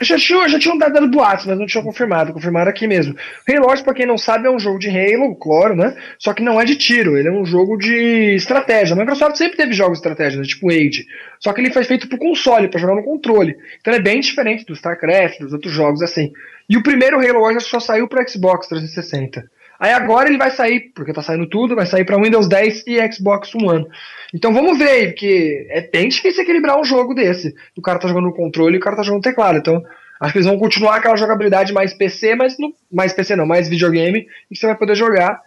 Já 0.01 0.17
tinha, 0.17 0.49
já 0.49 0.57
tinham 0.57 0.79
dado 0.79 1.09
boatos, 1.09 1.47
mas 1.47 1.59
não 1.59 1.67
tinham 1.67 1.83
confirmado. 1.83 2.33
Confirmaram 2.33 2.71
aqui 2.71 2.87
mesmo. 2.87 3.17
Halo 3.49 3.67
Wars, 3.67 3.83
pra 3.83 3.93
quem 3.93 4.07
não 4.07 4.17
sabe, 4.17 4.47
é 4.47 4.51
um 4.51 4.59
jogo 4.59 4.79
de 4.79 4.89
Halo, 4.89 5.35
claro, 5.35 5.75
né? 5.75 5.97
Só 6.17 6.33
que 6.33 6.45
não 6.45 6.61
é 6.61 6.65
de 6.65 6.77
tiro, 6.77 7.19
ele 7.19 7.29
é 7.29 7.33
um 7.33 7.45
jogo 7.45 7.77
de 7.77 8.37
estratégia. 8.37 8.95
A 8.95 8.97
Microsoft 8.99 9.37
sempre 9.37 9.57
teve 9.57 9.73
jogos 9.73 9.95
de 9.95 10.07
estratégia, 10.07 10.39
né? 10.39 10.47
tipo 10.47 10.71
Age. 10.71 11.07
Só 11.41 11.53
que 11.53 11.61
ele 11.61 11.73
foi 11.73 11.83
feito 11.83 12.09
pro 12.09 12.19
console, 12.19 12.69
para 12.69 12.79
jogar 12.79 12.95
no 12.95 13.03
controle. 13.03 13.57
Então 13.81 13.93
é 13.93 13.99
bem 13.99 14.21
diferente 14.21 14.65
do 14.65 14.75
StarCraft, 14.75 15.41
dos 15.41 15.53
outros 15.53 15.73
jogos 15.73 16.03
assim. 16.03 16.31
E 16.69 16.77
o 16.77 16.85
primeiro 16.85 17.19
Halo 17.19 17.41
Wars 17.41 17.65
só 17.65 17.81
saiu 17.81 18.07
pro 18.07 18.25
Xbox 18.29 18.69
360. 18.69 19.51
Aí 19.81 19.95
agora 19.95 20.29
ele 20.29 20.37
vai 20.37 20.51
sair, 20.51 20.93
porque 20.95 21.15
tá 21.15 21.23
saindo 21.23 21.49
tudo, 21.49 21.75
vai 21.75 21.87
sair 21.87 22.05
para 22.05 22.21
Windows 22.21 22.47
10 22.47 22.85
e 22.87 23.13
Xbox 23.13 23.55
One. 23.55 23.87
Então 24.35 24.53
vamos 24.53 24.79
ver 24.79 24.91
aí, 24.91 25.07
porque 25.07 25.67
é 25.71 25.81
bem 25.81 26.11
difícil 26.11 26.43
equilibrar 26.43 26.79
um 26.79 26.85
jogo 26.85 27.15
desse. 27.15 27.55
O 27.75 27.81
cara 27.81 27.99
tá 27.99 28.07
jogando 28.07 28.27
no 28.27 28.35
controle 28.35 28.75
e 28.75 28.79
o 28.79 28.83
cara 28.83 28.95
tá 28.95 29.03
jogando 29.03 29.25
no 29.25 29.31
teclado. 29.31 29.57
Então 29.57 29.83
acho 30.21 30.33
que 30.33 30.39
eles 30.39 30.47
vão 30.47 30.59
continuar 30.59 30.97
aquela 30.97 31.17
jogabilidade 31.17 31.73
mais 31.73 31.95
PC, 31.95 32.35
mas 32.35 32.59
no, 32.59 32.75
mais 32.93 33.15
PC 33.15 33.35
não, 33.35 33.47
mais 33.47 33.71
videogame, 33.71 34.27
e 34.51 34.57
você 34.57 34.67
vai 34.67 34.77
poder 34.77 34.95
jogar. 34.95 35.41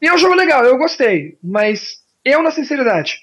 E 0.00 0.06
é 0.06 0.14
um 0.14 0.18
jogo 0.18 0.34
legal, 0.34 0.64
eu 0.64 0.78
gostei, 0.78 1.36
mas 1.42 1.96
eu, 2.24 2.40
na 2.40 2.52
sinceridade, 2.52 3.18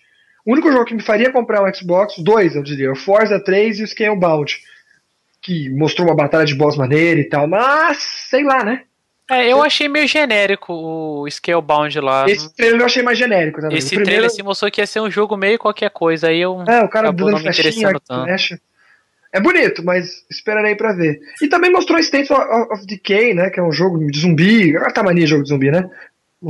o 0.45 0.51
único 0.51 0.69
jogo 0.71 0.83
que 0.83 0.93
me 0.93 1.01
faria 1.01 1.31
comprar 1.31 1.63
um 1.63 1.73
Xbox, 1.73 2.15
dois 2.17 2.55
eu 2.55 2.63
diria, 2.63 2.91
o 2.91 2.97
Forza 2.97 3.39
3 3.41 3.79
e 3.79 3.83
o 3.83 3.87
Scalebound, 3.87 4.57
que 5.41 5.69
mostrou 5.69 6.07
uma 6.07 6.15
batalha 6.15 6.45
de 6.45 6.55
boss 6.55 6.75
maneira 6.75 7.21
e 7.21 7.29
tal, 7.29 7.47
mas 7.47 7.97
sei 8.29 8.43
lá, 8.43 8.61
né? 8.63 8.83
É, 9.29 9.47
eu 9.47 9.61
achei 9.61 9.87
meio 9.87 10.07
genérico 10.07 10.73
o 10.73 11.29
Scalebound 11.29 11.99
lá. 11.99 12.25
Esse 12.27 12.53
trailer 12.55 12.81
eu 12.81 12.85
achei 12.85 13.03
mais 13.03 13.17
genérico 13.17 13.61
também. 13.61 13.77
Esse 13.77 13.89
primeiro... 13.89 14.09
trailer 14.09 14.29
se 14.31 14.41
mostrou 14.41 14.71
que 14.71 14.81
ia 14.81 14.87
ser 14.87 15.01
um 15.01 15.11
jogo 15.11 15.37
meio 15.37 15.59
qualquer 15.59 15.91
coisa, 15.91 16.29
aí 16.29 16.41
eu 16.41 16.63
é, 16.67 16.81
o 16.81 16.89
cara 16.89 17.11
dando 17.11 17.31
não 17.31 17.39
me 17.39 17.49
interessando 17.49 17.99
tanto. 17.99 18.23
Flecha. 18.23 18.59
É 19.31 19.39
bonito, 19.39 19.83
mas 19.85 20.25
esperarei 20.29 20.75
para 20.75 20.93
ver. 20.93 21.19
E 21.41 21.47
também 21.47 21.71
mostrou 21.71 21.99
State 21.99 22.33
of 22.33 22.85
Decay, 22.87 23.35
né? 23.35 23.51
Que 23.51 23.59
é 23.59 23.63
um 23.63 23.71
jogo 23.71 23.99
de 24.07 24.19
zumbi. 24.19 24.75
Agora 24.75 24.91
tá 24.91 25.03
mania 25.03 25.27
jogo 25.27 25.43
de 25.43 25.49
zumbi, 25.49 25.69
né? 25.69 25.87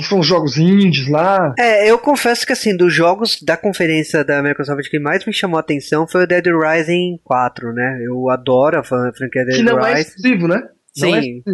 São 0.03 0.19
os 0.19 0.27
jogos 0.27 0.57
indies 0.57 1.09
lá. 1.09 1.53
É, 1.57 1.89
eu 1.89 1.97
confesso 1.97 2.45
que 2.45 2.53
assim, 2.53 2.77
dos 2.77 2.93
jogos 2.93 3.41
da 3.41 3.57
conferência 3.57 4.23
da 4.23 4.41
Microsoft 4.41 4.87
que 4.89 4.99
mais 4.99 5.25
me 5.25 5.33
chamou 5.33 5.57
a 5.57 5.61
atenção 5.61 6.07
foi 6.07 6.23
o 6.23 6.27
Dead 6.27 6.45
Rising 6.45 7.19
4, 7.23 7.73
né? 7.73 7.99
Eu 8.01 8.29
adoro 8.29 8.79
a 8.79 8.83
franquia 8.83 9.43
Dead 9.43 9.55
Rising. 9.55 9.65
Que 9.65 9.71
não 9.71 9.85
é 9.85 9.99
exclusivo, 9.99 10.47
né? 10.47 10.63
Sim, 10.95 11.43
é 11.47 11.51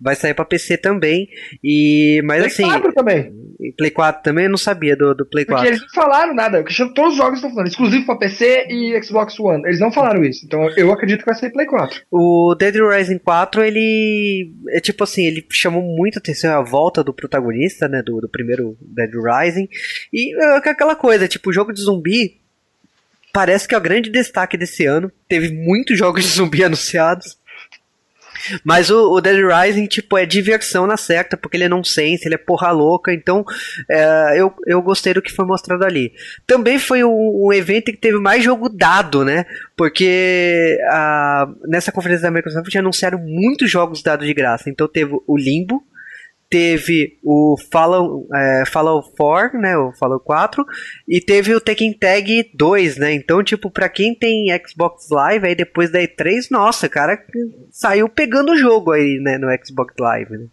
vai 0.00 0.14
sair 0.14 0.34
para 0.34 0.44
PC 0.44 0.78
também. 0.78 1.28
E, 1.62 2.22
mas 2.24 2.38
Play 2.38 2.46
assim. 2.46 2.62
Play 2.62 2.80
4 2.80 2.92
também. 2.92 3.32
Play 3.76 3.90
4 3.90 4.22
também 4.22 4.44
eu 4.44 4.50
não 4.50 4.58
sabia 4.58 4.96
do, 4.96 5.14
do 5.14 5.26
Play 5.26 5.44
4. 5.44 5.56
Porque 5.56 5.68
eles 5.68 5.80
não 5.80 6.02
falaram 6.02 6.34
nada. 6.34 6.64
Todos 6.94 7.12
os 7.12 7.16
jogos 7.16 7.38
estão 7.38 7.50
falando, 7.50 7.68
exclusivo 7.68 8.06
para 8.06 8.16
PC 8.16 8.66
e 8.68 9.02
Xbox 9.02 9.38
One. 9.38 9.62
Eles 9.64 9.80
não 9.80 9.92
falaram 9.92 10.24
isso. 10.24 10.44
Então 10.46 10.68
eu 10.76 10.92
acredito 10.92 11.20
que 11.20 11.26
vai 11.26 11.34
sair 11.34 11.52
Play 11.52 11.66
4. 11.66 12.02
O 12.10 12.54
Dead 12.54 12.74
Rising 12.76 13.18
4, 13.18 13.64
ele. 13.64 14.52
É 14.70 14.80
tipo 14.80 15.04
assim, 15.04 15.26
ele 15.26 15.44
chamou 15.50 15.82
muita 15.82 16.18
atenção 16.18 16.58
a 16.58 16.62
volta 16.62 17.02
do 17.02 17.12
protagonista, 17.12 17.88
né? 17.88 18.02
Do, 18.04 18.20
do 18.20 18.28
primeiro 18.28 18.76
Dead 18.80 19.10
Rising. 19.12 19.68
E 20.12 20.36
é 20.42 20.56
aquela 20.56 20.96
coisa, 20.96 21.28
tipo, 21.28 21.50
o 21.50 21.52
jogo 21.52 21.72
de 21.72 21.80
zumbi. 21.80 22.40
Parece 23.32 23.68
que 23.68 23.74
é 23.74 23.78
o 23.78 23.80
grande 23.80 24.10
destaque 24.10 24.56
desse 24.56 24.84
ano. 24.86 25.12
Teve 25.28 25.52
muitos 25.52 25.96
jogos 25.98 26.24
de 26.24 26.30
zumbi 26.30 26.64
anunciados. 26.64 27.37
Mas 28.64 28.90
o, 28.90 29.12
o, 29.12 29.20
Dead 29.20 29.38
Rising, 29.44 29.86
tipo, 29.86 30.16
é 30.16 30.26
diversão 30.26 30.86
na 30.86 30.96
certa, 30.96 31.36
porque 31.36 31.56
ele 31.56 31.64
é 31.64 31.68
nonsense, 31.68 32.26
ele 32.26 32.34
é 32.34 32.38
porra 32.38 32.70
louca, 32.70 33.12
então 33.12 33.44
é, 33.88 34.34
eu, 34.36 34.52
eu 34.66 34.82
gostei 34.82 35.14
do 35.14 35.22
que 35.22 35.32
foi 35.32 35.44
mostrado 35.44 35.84
ali. 35.84 36.12
Também 36.46 36.78
foi 36.78 37.04
um, 37.04 37.46
um 37.46 37.52
evento 37.52 37.92
que 37.92 37.98
teve 37.98 38.18
mais 38.18 38.42
jogo 38.42 38.68
dado, 38.68 39.24
né? 39.24 39.44
Porque 39.76 40.78
a, 40.90 41.48
nessa 41.66 41.92
conferência 41.92 42.22
da 42.22 42.30
Microsoft 42.30 42.74
anunciaram 42.74 43.18
muitos 43.18 43.70
jogos 43.70 44.02
dados 44.02 44.26
de 44.26 44.34
graça. 44.34 44.68
Então 44.70 44.88
teve 44.88 45.16
o 45.26 45.36
Limbo, 45.36 45.82
teve 46.50 47.18
o 47.22 47.56
Fallout, 47.70 48.26
é, 48.34 48.64
Fallout 48.66 49.10
4, 49.16 49.60
né, 49.60 49.76
o 49.76 49.92
Fallout 49.92 50.24
4, 50.24 50.64
e 51.06 51.20
teve 51.20 51.54
o 51.54 51.60
Tekken 51.60 51.92
Tag 51.92 52.50
2, 52.54 52.96
né, 52.96 53.12
então, 53.12 53.42
tipo, 53.42 53.70
pra 53.70 53.88
quem 53.88 54.14
tem 54.14 54.46
Xbox 54.66 55.08
Live, 55.10 55.46
aí 55.46 55.54
depois 55.54 55.90
da 55.90 56.00
E3, 56.00 56.46
nossa, 56.50 56.88
cara, 56.88 57.22
saiu 57.70 58.08
pegando 58.08 58.52
o 58.52 58.56
jogo 58.56 58.92
aí, 58.92 59.18
né, 59.20 59.36
no 59.36 59.48
Xbox 59.64 59.94
Live, 59.98 60.38
né. 60.38 60.46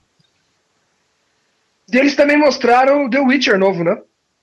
E 1.91 1.97
eles 1.97 2.15
também 2.15 2.37
mostraram 2.37 3.05
o 3.05 3.09
The 3.09 3.19
Witcher 3.19 3.57
novo, 3.57 3.83
né, 3.83 3.97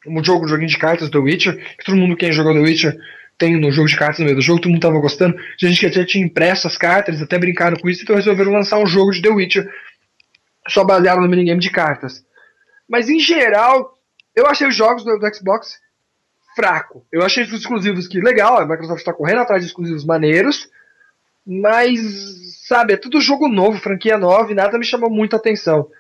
um 0.06 0.24
jogo, 0.24 0.46
um 0.46 0.48
joguinho 0.48 0.68
de 0.68 0.78
cartas 0.78 1.10
The 1.10 1.18
Witcher, 1.18 1.56
que 1.78 1.84
todo 1.84 1.96
mundo 1.96 2.16
quem 2.16 2.32
jogou 2.32 2.54
The 2.54 2.60
Witcher 2.60 2.96
tem 3.36 3.60
no 3.60 3.72
jogo 3.72 3.88
de 3.88 3.96
cartas 3.96 4.20
no 4.20 4.24
meio 4.24 4.36
do 4.36 4.42
jogo, 4.42 4.60
todo 4.60 4.70
mundo 4.70 4.82
tava 4.82 4.98
gostando, 5.00 5.36
a 5.36 5.66
gente 5.66 5.80
que 5.80 5.86
até 5.86 6.04
tinha 6.04 6.24
impresso 6.24 6.66
as 6.66 6.78
cartas, 6.78 7.08
eles 7.08 7.22
até 7.22 7.38
brincaram 7.38 7.76
com 7.76 7.90
isso, 7.90 8.02
então 8.02 8.16
resolveram 8.16 8.52
lançar 8.52 8.78
um 8.78 8.86
jogo 8.86 9.10
de 9.10 9.20
The 9.20 9.28
Witcher 9.28 9.68
só 10.68 10.84
baseado 10.84 11.20
no 11.20 11.28
minigame 11.28 11.60
de 11.60 11.70
cartas. 11.70 12.24
Mas 12.88 13.08
em 13.08 13.18
geral, 13.18 13.98
eu 14.34 14.46
achei 14.46 14.66
os 14.66 14.76
jogos 14.76 15.04
do, 15.04 15.18
do 15.18 15.34
Xbox 15.34 15.80
fraco. 16.54 17.04
Eu 17.10 17.22
achei 17.22 17.42
os 17.42 17.52
exclusivos 17.52 18.06
que 18.06 18.20
legal, 18.20 18.58
a 18.58 18.66
Microsoft 18.66 19.00
está 19.00 19.12
correndo 19.12 19.40
atrás 19.40 19.62
de 19.62 19.68
exclusivos 19.68 20.04
maneiros, 20.04 20.68
mas 21.46 21.98
sabe, 22.66 22.94
é 22.94 22.96
tudo 22.96 23.20
jogo 23.20 23.48
novo, 23.48 23.78
franquia 23.78 24.16
nova 24.16 24.50
e 24.50 24.54
nada 24.54 24.78
me 24.78 24.84
chamou 24.84 25.10
muita 25.10 25.36
atenção. 25.36 25.90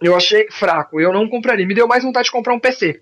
Eu 0.00 0.14
achei 0.14 0.50
fraco, 0.50 1.00
eu 1.00 1.12
não 1.12 1.28
compraria. 1.28 1.66
Me 1.66 1.74
deu 1.74 1.86
mais 1.86 2.04
vontade 2.04 2.26
de 2.26 2.32
comprar 2.32 2.54
um 2.54 2.60
PC. 2.60 3.00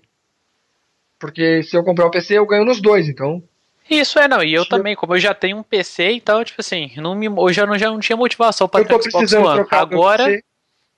Porque 1.19 1.63
se 1.63 1.75
eu 1.75 1.83
comprar 1.83 2.05
um 2.05 2.11
PC, 2.11 2.37
eu 2.37 2.45
ganho 2.45 2.65
nos 2.65 2.81
dois, 2.81 3.07
então 3.07 3.43
isso 3.89 4.19
é, 4.19 4.27
não, 4.27 4.43
e 4.43 4.53
eu 4.53 4.65
também, 4.65 4.95
como 4.95 5.15
eu 5.15 5.19
já 5.19 5.33
tenho 5.33 5.57
um 5.57 5.63
PC, 5.63 6.11
então, 6.11 6.43
tipo 6.43 6.61
assim, 6.61 6.91
não 6.97 7.13
me, 7.15 7.25
eu 7.25 7.53
já 7.53 7.65
não, 7.65 7.77
já 7.77 7.89
não 7.89 7.99
tinha 7.99 8.15
motivação 8.15 8.67
para 8.67 8.85
ter 8.85 9.01
Xbox 9.01 9.33
One. 9.33 9.65
Agora, 9.69 10.41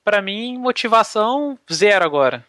para 0.03 0.21
mim, 0.21 0.57
motivação 0.57 1.57
zero 1.71 2.05
agora. 2.05 2.45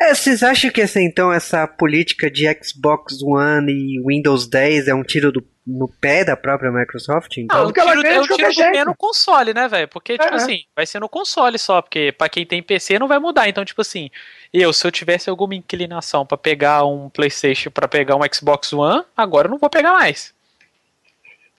É, 0.00 0.14
vocês 0.14 0.42
acham 0.42 0.70
que 0.70 0.80
essa, 0.80 1.00
então, 1.00 1.32
essa 1.32 1.66
política 1.66 2.30
de 2.30 2.46
Xbox 2.62 3.22
One 3.22 3.72
e 3.72 4.02
Windows 4.04 4.48
10 4.48 4.88
é 4.88 4.94
um 4.94 5.02
tiro 5.02 5.32
do 5.32 5.44
no 5.66 5.88
pé 5.88 6.24
da 6.24 6.36
própria 6.36 6.70
Microsoft? 6.70 7.36
Então? 7.38 7.64
Não, 7.64 7.72
ela 7.76 7.96
tiro, 7.96 8.06
é 8.06 8.20
um 8.20 8.22
tiro 8.22 8.48
do 8.48 8.54
pé 8.54 8.84
no 8.84 8.94
console, 8.94 9.52
né, 9.52 9.66
velho? 9.66 9.88
Porque, 9.88 10.16
tipo 10.16 10.32
é. 10.32 10.36
assim, 10.36 10.60
vai 10.76 10.86
ser 10.86 11.00
no 11.00 11.08
console 11.08 11.58
só, 11.58 11.82
porque 11.82 12.12
para 12.12 12.28
quem 12.28 12.46
tem 12.46 12.62
PC 12.62 12.98
não 13.00 13.08
vai 13.08 13.18
mudar. 13.18 13.48
Então, 13.48 13.64
tipo 13.64 13.80
assim, 13.80 14.08
eu, 14.52 14.72
se 14.72 14.86
eu 14.86 14.92
tivesse 14.92 15.28
alguma 15.28 15.56
inclinação 15.56 16.24
para 16.24 16.38
pegar 16.38 16.84
um 16.84 17.10
PlayStation, 17.10 17.70
para 17.70 17.88
pegar 17.88 18.14
um 18.14 18.20
Xbox 18.32 18.72
One, 18.72 19.02
agora 19.16 19.48
eu 19.48 19.50
não 19.50 19.58
vou 19.58 19.68
pegar 19.68 19.92
mais. 19.92 20.32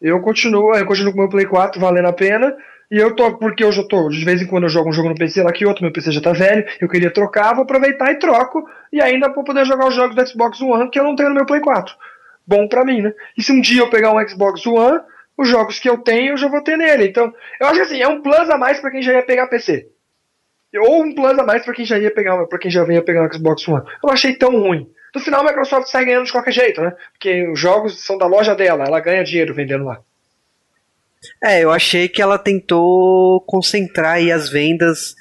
Eu 0.01 0.21
continuo, 0.21 0.73
eu 0.75 0.85
continuo 0.85 1.11
com 1.11 1.17
o 1.17 1.21
meu 1.23 1.29
Play 1.29 1.45
4 1.45 1.81
valendo 1.81 2.07
a 2.07 2.13
pena. 2.13 2.55
E 2.89 2.97
eu 2.97 3.15
tô, 3.15 3.37
porque 3.37 3.63
eu 3.63 3.71
já 3.71 3.83
tô, 3.83 4.07
de 4.09 4.23
vez 4.23 4.41
em 4.41 4.47
quando 4.47 4.63
eu 4.63 4.69
jogo 4.69 4.89
um 4.89 4.93
jogo 4.93 5.09
no 5.09 5.15
PC 5.15 5.43
lá 5.43 5.51
que 5.51 5.65
outro, 5.65 5.83
meu 5.83 5.91
PC 5.91 6.11
já 6.11 6.21
tá 6.21 6.31
velho, 6.31 6.65
eu 6.79 6.87
queria 6.87 7.11
trocar, 7.11 7.53
vou 7.53 7.63
aproveitar 7.63 8.11
e 8.11 8.15
troco, 8.19 8.65
e 8.93 9.01
ainda 9.01 9.27
vou 9.33 9.43
poder 9.43 9.65
jogar 9.65 9.87
os 9.87 9.95
jogos 9.95 10.15
do 10.15 10.27
Xbox 10.27 10.61
One 10.61 10.89
que 10.89 10.97
eu 10.97 11.03
não 11.03 11.15
tenho 11.15 11.29
no 11.29 11.35
meu 11.35 11.45
Play 11.45 11.59
4 11.59 11.93
bom 12.47 12.67
para 12.67 12.85
mim, 12.85 13.01
né? 13.01 13.13
E 13.37 13.43
se 13.43 13.51
um 13.51 13.59
dia 13.59 13.81
eu 13.81 13.89
pegar 13.89 14.13
um 14.13 14.27
Xbox 14.27 14.65
One, 14.65 15.01
os 15.37 15.49
jogos 15.49 15.77
que 15.77 15.89
eu 15.89 15.97
tenho 15.97 16.31
eu 16.31 16.37
já 16.37 16.47
vou 16.47 16.63
ter 16.63 16.77
nele. 16.77 17.05
Então, 17.05 17.33
eu 17.59 17.67
acho 17.67 17.75
que 17.75 17.81
assim, 17.81 18.01
é 18.01 18.07
um 18.07 18.21
plus 18.21 18.49
a 18.49 18.57
mais 18.57 18.79
para 18.79 18.89
quem 18.89 19.01
já 19.01 19.11
ia 19.11 19.23
pegar 19.23 19.47
PC. 19.47 19.89
Ou 20.79 21.03
um 21.03 21.13
plus 21.13 21.37
a 21.37 21.43
mais 21.43 21.65
para 21.65 21.73
quem 21.73 21.85
já 21.85 21.99
ia 21.99 22.11
pegar, 22.11 22.45
para 22.45 22.59
quem 22.59 22.71
já 22.71 22.83
vinha 22.85 23.01
pegar 23.01 23.23
um 23.23 23.31
Xbox 23.31 23.67
One. 23.67 23.85
Eu 24.01 24.09
achei 24.09 24.33
tão 24.33 24.51
ruim. 24.51 24.89
No 25.13 25.21
final 25.21 25.41
a 25.41 25.43
Microsoft 25.43 25.87
sai 25.87 26.05
ganhando 26.05 26.25
de 26.25 26.31
qualquer 26.31 26.51
jeito, 26.51 26.81
né? 26.81 26.95
Porque 27.11 27.47
os 27.49 27.59
jogos 27.59 28.03
são 28.05 28.17
da 28.17 28.27
loja 28.27 28.55
dela, 28.55 28.85
ela 28.85 28.99
ganha 28.99 29.23
dinheiro 29.23 29.53
vendendo 29.53 29.85
lá. 29.85 29.99
É, 31.43 31.63
eu 31.63 31.71
achei 31.71 32.07
que 32.07 32.21
ela 32.21 32.37
tentou 32.37 33.41
concentrar 33.41 34.15
aí 34.15 34.31
as 34.31 34.49
vendas 34.49 35.15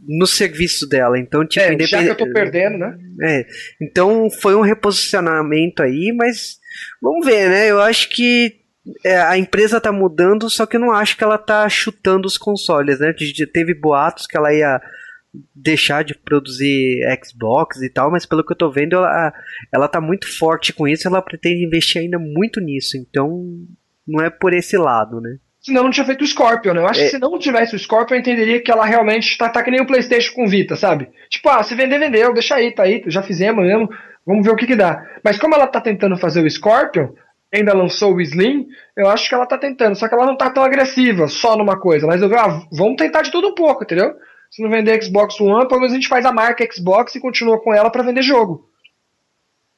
no 0.00 0.26
serviço 0.26 0.88
dela. 0.88 1.18
Então, 1.18 1.46
tipo, 1.46 1.64
é, 1.64 1.86
já 1.86 2.02
que 2.02 2.10
eu 2.10 2.16
tô 2.16 2.32
perdendo, 2.32 2.78
né? 2.78 2.98
É. 3.22 3.46
Então 3.80 4.28
foi 4.30 4.54
um 4.54 4.60
reposicionamento 4.60 5.82
aí, 5.82 6.12
mas 6.16 6.58
vamos 7.00 7.24
ver, 7.24 7.48
né? 7.48 7.70
Eu 7.70 7.80
acho 7.80 8.08
que 8.08 8.60
é, 9.04 9.16
a 9.16 9.38
empresa 9.38 9.80
tá 9.80 9.92
mudando, 9.92 10.50
só 10.50 10.66
que 10.66 10.76
eu 10.76 10.80
não 10.80 10.90
acho 10.90 11.16
que 11.16 11.22
ela 11.22 11.38
tá 11.38 11.68
chutando 11.68 12.26
os 12.26 12.36
consoles, 12.36 12.98
né? 12.98 13.14
Teve 13.52 13.74
boatos 13.74 14.26
que 14.26 14.36
ela 14.36 14.52
ia 14.52 14.80
deixar 15.54 16.04
de 16.04 16.14
produzir 16.14 17.00
Xbox 17.24 17.80
e 17.80 17.88
tal, 17.88 18.10
mas 18.10 18.26
pelo 18.26 18.44
que 18.44 18.52
eu 18.52 18.56
tô 18.56 18.70
vendo, 18.70 18.96
ela, 18.96 19.32
ela 19.72 19.88
tá 19.88 20.00
muito 20.00 20.26
forte 20.36 20.72
com 20.72 20.86
isso, 20.86 21.08
ela 21.08 21.22
pretende 21.22 21.64
investir 21.64 22.02
ainda 22.02 22.18
muito 22.18 22.60
nisso, 22.60 22.98
então 22.98 23.44
não 24.12 24.24
é 24.24 24.30
por 24.30 24.52
esse 24.52 24.76
lado, 24.76 25.20
né? 25.20 25.36
Senão 25.60 25.84
não 25.84 25.90
tinha 25.90 26.04
feito 26.04 26.22
o 26.22 26.26
Scorpion, 26.26 26.74
né? 26.74 26.80
Eu 26.80 26.88
acho 26.88 27.00
é. 27.00 27.04
que 27.04 27.10
se 27.10 27.18
não 27.18 27.38
tivesse 27.38 27.74
o 27.74 27.78
Scorpion, 27.78 28.16
eu 28.16 28.20
entenderia 28.20 28.60
que 28.60 28.70
ela 28.70 28.84
realmente 28.84 29.38
tá, 29.38 29.48
tá 29.48 29.62
que 29.62 29.70
nem 29.70 29.80
o 29.80 29.86
Playstation 29.86 30.34
com 30.34 30.46
Vita, 30.46 30.74
sabe? 30.74 31.08
Tipo, 31.30 31.48
ah, 31.48 31.62
se 31.62 31.74
vender, 31.74 31.98
vendeu, 31.98 32.34
deixa 32.34 32.56
aí, 32.56 32.72
tá 32.72 32.82
aí, 32.82 33.02
já 33.06 33.22
fizemos 33.22 33.64
mesmo, 33.64 33.88
vamos 34.26 34.44
ver 34.44 34.52
o 34.52 34.56
que 34.56 34.66
que 34.66 34.76
dá. 34.76 35.02
Mas 35.24 35.38
como 35.38 35.54
ela 35.54 35.68
tá 35.68 35.80
tentando 35.80 36.16
fazer 36.16 36.44
o 36.44 36.50
Scorpion, 36.50 37.10
ainda 37.54 37.72
lançou 37.74 38.14
o 38.14 38.20
Slim, 38.20 38.66
eu 38.96 39.08
acho 39.08 39.28
que 39.28 39.34
ela 39.34 39.46
tá 39.46 39.56
tentando, 39.56 39.94
só 39.94 40.08
que 40.08 40.14
ela 40.14 40.26
não 40.26 40.36
tá 40.36 40.50
tão 40.50 40.64
agressiva 40.64 41.28
só 41.28 41.56
numa 41.56 41.78
coisa, 41.78 42.06
mas 42.06 42.20
eu 42.20 42.38
ah, 42.38 42.62
vamos 42.72 42.96
tentar 42.96 43.22
de 43.22 43.30
tudo 43.30 43.48
um 43.48 43.54
pouco, 43.54 43.84
entendeu? 43.84 44.14
Se 44.50 44.62
não 44.62 44.70
vender 44.70 45.02
Xbox 45.02 45.40
One, 45.40 45.68
pelo 45.68 45.80
menos 45.80 45.92
a 45.92 45.96
gente 45.96 46.08
faz 46.08 46.26
a 46.26 46.32
marca 46.32 46.66
Xbox 46.70 47.14
e 47.14 47.20
continua 47.20 47.60
com 47.60 47.72
ela 47.72 47.88
para 47.88 48.02
vender 48.02 48.22
jogo. 48.22 48.68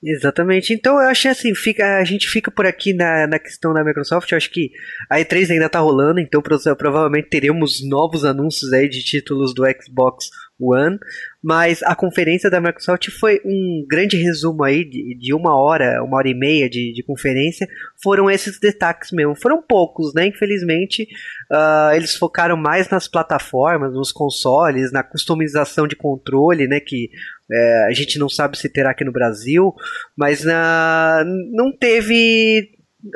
Exatamente. 0.03 0.75
Então 0.75 1.01
eu 1.01 1.09
achei 1.09 1.31
assim, 1.31 1.55
fica, 1.55 1.99
a 1.99 2.05
gente 2.05 2.29
fica 2.29 2.51
por 2.51 2.67
aqui 2.67 2.93
na, 2.93 3.27
na 3.27 3.39
questão 3.39 3.73
da 3.73 3.83
Microsoft. 3.83 4.31
Eu 4.31 4.37
acho 4.37 4.51
que 4.51 4.71
a 5.09 5.19
E3 5.19 5.51
ainda 5.51 5.69
tá 5.69 5.79
rolando, 5.79 6.21
então 6.21 6.43
provavelmente 6.43 7.31
teremos 7.31 7.87
novos 7.89 8.25
anúncios 8.25 8.73
aí 8.73 8.89
de 8.89 9.03
títulos 9.03 9.55
do 9.55 9.65
Xbox 9.83 10.29
One. 10.61 10.99
Mas 11.43 11.83
a 11.83 11.95
conferência 11.95 12.49
da 12.51 12.61
Microsoft 12.61 13.11
foi 13.11 13.41
um 13.45 13.85
grande 13.89 14.17
resumo 14.17 14.63
aí 14.65 14.85
de, 14.85 15.15
de 15.19 15.35
uma 15.35 15.55
hora, 15.55 16.03
uma 16.03 16.17
hora 16.17 16.29
e 16.29 16.35
meia 16.35 16.71
de, 16.71 16.93
de 16.93 17.03
conferência. 17.03 17.69
Foram 18.03 18.31
esses 18.31 18.59
destaques 18.59 19.11
mesmo. 19.11 19.35
Foram 19.35 19.63
poucos, 19.63 20.15
né? 20.15 20.27
Infelizmente, 20.27 21.07
uh, 21.51 21.95
eles 21.95 22.15
focaram 22.15 22.57
mais 22.57 22.89
nas 22.89 23.09
plataformas, 23.09 23.93
nos 23.93 24.13
consoles, 24.13 24.93
na 24.93 25.03
customização 25.03 25.87
de 25.87 25.97
controle, 25.97 26.67
né? 26.67 26.81
Que 26.81 27.11
é, 27.51 27.87
a 27.87 27.93
gente 27.93 28.19
não 28.19 28.29
sabe 28.29 28.59
se 28.59 28.69
terá 28.69 28.91
aqui 28.91 29.05
no 29.05 29.13
Brasil, 29.13 29.75
mas 30.17 30.45
na, 30.45 31.25
não 31.53 31.77
teve. 31.77 32.71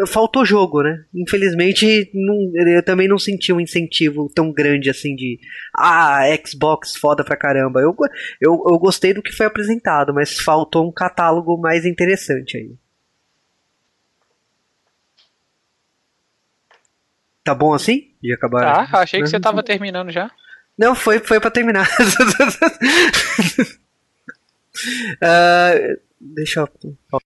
Faltou 0.07 0.45
jogo, 0.45 0.83
né? 0.83 1.03
Infelizmente, 1.15 2.11
não, 2.13 2.53
eu 2.69 2.83
também 2.83 3.09
não 3.09 3.19
senti 3.19 3.55
um 3.55 3.61
incentivo 3.61 4.31
tão 4.35 4.53
grande 4.53 4.91
assim 4.91 5.15
de. 5.15 5.39
Ah, 5.75 6.25
Xbox 6.47 6.95
foda 6.97 7.25
pra 7.25 7.39
caramba. 7.39 7.81
Eu, 7.81 7.97
eu, 8.39 8.63
eu 8.69 8.79
gostei 8.79 9.15
do 9.15 9.23
que 9.23 9.33
foi 9.33 9.47
apresentado, 9.47 10.13
mas 10.13 10.39
faltou 10.41 10.87
um 10.87 10.93
catálogo 10.93 11.57
mais 11.57 11.87
interessante 11.87 12.59
aí. 12.59 12.75
Tá 17.43 17.55
bom 17.55 17.73
assim? 17.73 18.11
De 18.23 18.35
acabar? 18.35 18.91
Tá, 18.91 18.99
achei 18.99 19.23
que 19.23 19.27
você 19.27 19.41
tava 19.41 19.63
terminando 19.63 20.11
já. 20.11 20.31
Não, 20.77 20.95
foi, 20.95 21.19
foi 21.19 21.41
pra 21.41 21.51
terminar. 21.51 21.89
Uh, 25.23 26.01
deixa 26.21 26.61
eu. 26.61 27.21